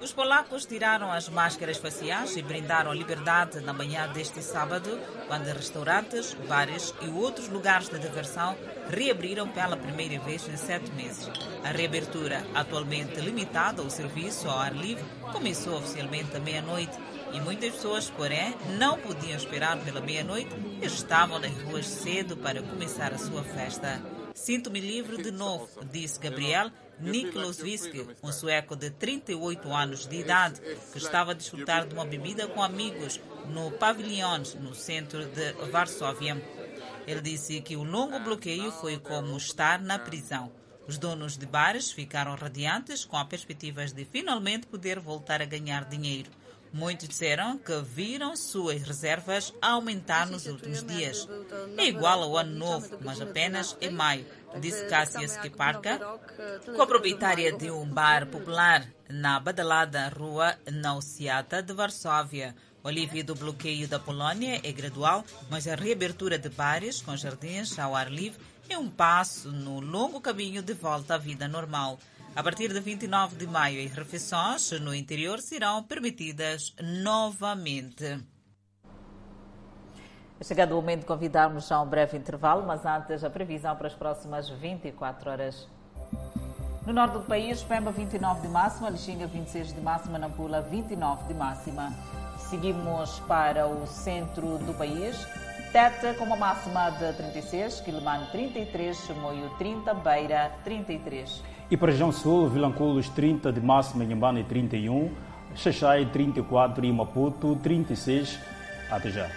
[0.00, 5.44] Os polacos tiraram as máscaras faciais e brindaram a liberdade na manhã deste sábado, quando
[5.44, 8.56] restaurantes, bares e outros lugares de diversão
[8.88, 11.30] reabriram pela primeira vez em sete meses.
[11.62, 16.98] A reabertura, atualmente limitada ao serviço ao ar livre, começou oficialmente à meia-noite
[17.34, 22.62] e muitas pessoas, porém, não podiam esperar pela meia-noite e estavam nas ruas cedo para
[22.62, 24.00] começar a sua festa.
[24.32, 26.70] Sinto-me livre de novo, disse Gabriel
[27.00, 30.60] Nikolosviski, um sueco de 38 anos de idade,
[30.92, 36.40] que estava a desfrutar de uma bebida com amigos no Pavilhões, no centro de Varsóvia.
[37.04, 40.52] Ele disse que o longo bloqueio foi como estar na prisão.
[40.86, 45.84] Os donos de bares ficaram radiantes com a perspectiva de finalmente poder voltar a ganhar
[45.86, 46.30] dinheiro.
[46.74, 51.28] Muitos disseram que viram suas reservas aumentar nos últimos dias.
[51.78, 54.26] É igual ao ano novo, mas apenas em maio,
[54.60, 56.00] disse Cássia Skiparka,
[56.74, 62.56] co-proprietária de um bar popular na badalada rua Nauciata de Varsóvia.
[62.82, 67.78] O alívio do bloqueio da Polônia é gradual, mas a reabertura de bares com jardins
[67.78, 72.00] ao ar livre é um passo no longo caminho de volta à vida normal.
[72.36, 78.20] A partir de 29 de maio, as refeições no interior serão permitidas novamente.
[80.40, 83.86] É chegado o momento de convidarmos a um breve intervalo, mas antes a previsão para
[83.86, 85.68] as próximas 24 horas.
[86.84, 91.34] No norte do país, Pemba 29 de máxima, Lixinga 26 de máxima, Nampula 29 de
[91.34, 91.92] máxima.
[92.50, 95.16] Seguimos para o centro do país.
[95.72, 101.53] Teta com uma máxima de 36, Quilimane 33, Moio 30, Beira 33.
[101.70, 105.10] E para a região sul, Vilanculos 30 de máxima, Inhambane 31,
[105.54, 108.38] Xaxai 34 e Maputo 36.
[108.90, 109.30] Até já.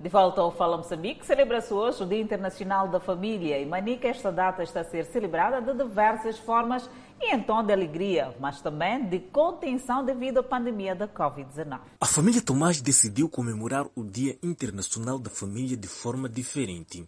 [0.00, 3.58] De volta ao Fala Moçambique, celebra-se hoje o Dia Internacional da Família.
[3.58, 6.88] Em Manica, esta data está a ser celebrada de diversas formas
[7.20, 11.80] e em tom de alegria, mas também de contenção devido à pandemia da Covid-19.
[12.00, 17.04] A família Tomás decidiu comemorar o Dia Internacional da Família de forma diferente.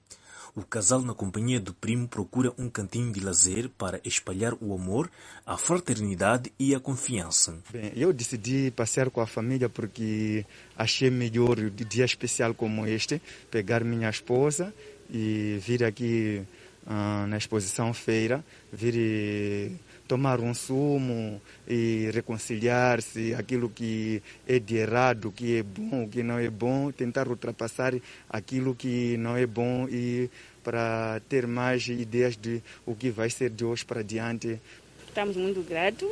[0.55, 5.11] O casal, na companhia do primo, procura um cantinho de lazer para espalhar o amor,
[5.47, 7.57] a fraternidade e a confiança.
[7.73, 10.45] Bem, eu decidi passear com a família porque
[10.77, 14.75] achei melhor, um dia especial como este, pegar minha esposa
[15.09, 16.43] e vir aqui
[16.87, 19.73] uh, na exposição feira, vir e
[20.11, 26.09] tomar um sumo e reconciliar-se, aquilo que é de errado, o que é bom, o
[26.09, 27.95] que não é bom, tentar ultrapassar
[28.29, 30.29] aquilo que não é bom e
[30.65, 34.61] para ter mais ideias de o que vai ser de hoje para diante.
[35.07, 36.11] Estamos muito gratos.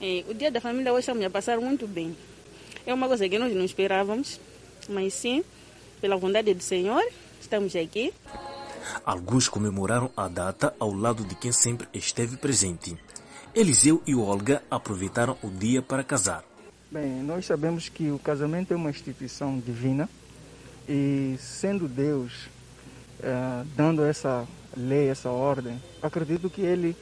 [0.00, 2.16] É, o dia da família hoje estamos a passar muito bem.
[2.86, 4.38] É uma coisa que nós não esperávamos,
[4.88, 5.42] mas sim,
[6.00, 7.02] pela vontade do Senhor,
[7.40, 8.14] estamos aqui.
[9.04, 12.96] Alguns comemoraram a data ao lado de quem sempre esteve presente.
[13.54, 16.44] Eliseu e Olga aproveitaram o dia para casar.
[16.90, 20.08] Bem, nós sabemos que o casamento é uma instituição divina
[20.88, 22.48] e, sendo Deus
[23.22, 26.94] eh, dando essa lei, essa ordem, acredito que ele,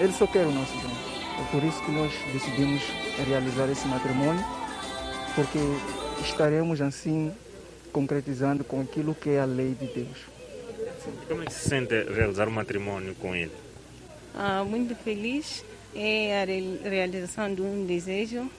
[0.00, 0.96] ele só quer o nosso bem.
[1.38, 2.82] É por isso que nós decidimos
[3.28, 4.44] realizar esse matrimônio,
[5.34, 5.58] porque
[6.24, 7.32] estaremos assim
[7.92, 10.35] concretizando com aquilo que é a lei de Deus.
[11.28, 13.52] Como é que se sente realizar o matrimônio com ele?
[14.34, 15.64] Ah, muito feliz.
[15.94, 18.50] É a realização de um desejo.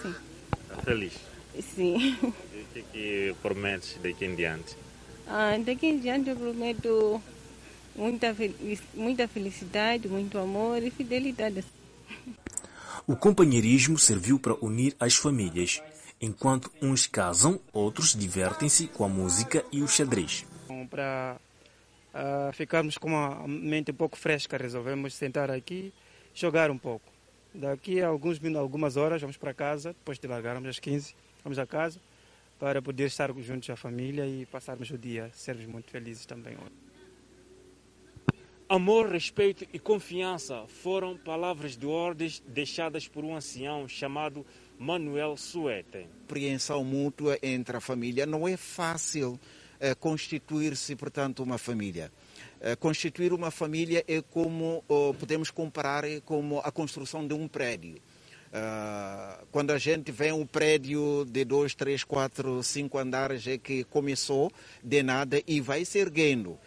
[0.00, 0.14] Sim.
[0.84, 1.14] Feliz?
[1.74, 2.16] Sim.
[2.54, 4.76] E o que, que prometes daqui em diante?
[5.26, 7.20] Ah, daqui em diante eu prometo
[7.96, 8.34] muita,
[8.94, 11.64] muita felicidade, muito amor e fidelidade.
[13.06, 15.82] O companheirismo serviu para unir as famílias.
[16.20, 20.44] Enquanto uns casam, outros divertem-se com a música e o xadrez.
[20.90, 21.36] Para
[22.18, 25.92] uh, ficarmos com a mente um pouco fresca, resolvemos sentar aqui
[26.34, 27.06] jogar um pouco.
[27.54, 31.66] Daqui a alguns, algumas horas vamos para casa, depois de largarmos às 15, vamos a
[31.66, 32.00] casa
[32.58, 36.56] para poder estar juntos a família e passarmos o dia, sermos muito felizes também.
[38.68, 44.44] Amor, respeito e confiança foram palavras de ordens deixadas por um ancião chamado
[44.78, 46.06] Manuel Suete.
[46.20, 49.40] Compreensão mútua entre a família não é fácil
[50.00, 52.10] constituir-se, portanto, uma família.
[52.80, 54.84] Constituir uma família é como
[55.18, 58.00] podemos comparar é como a construção de um prédio.
[58.48, 63.84] Uh, quando a gente vê um prédio de dois, três, quatro, cinco andares é que
[63.84, 64.50] começou
[64.82, 66.58] de nada e vai se erguendo.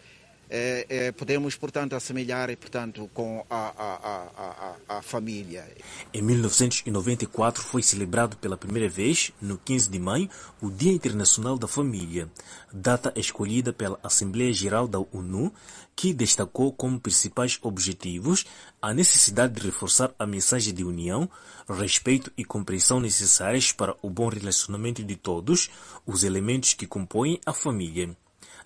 [0.54, 5.66] É, é, podemos, portanto, assemelhar portanto, com a, a, a, a, família.
[6.12, 10.28] Em 1994 foi celebrado pela primeira vez, no 15 de maio,
[10.60, 12.28] o Dia Internacional da Família,
[12.70, 15.50] data escolhida pela Assembleia Geral da ONU,
[15.96, 18.44] que destacou como principais objetivos
[18.82, 21.30] a necessidade de reforçar a mensagem de união,
[21.66, 25.70] respeito e compreensão necessárias para o bom relacionamento de todos
[26.06, 28.14] os elementos que compõem a família.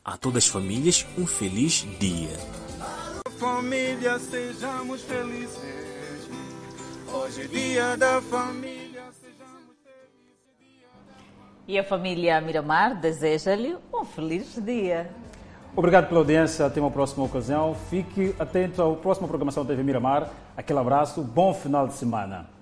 [0.06, 2.30] A todas as famílias, um feliz dia.
[3.40, 5.58] Família, sejamos felizes.
[7.12, 11.26] Hoje é dia da família, sejamos felizes.
[11.66, 15.10] E a família Miramar deseja-lhe um feliz dia.
[15.74, 16.64] Obrigado pela audiência.
[16.64, 17.74] Até uma próxima ocasião.
[17.90, 20.30] Fique atento à próxima programação da TV Miramar.
[20.56, 21.20] Aquele abraço.
[21.20, 22.55] Bom final de semana.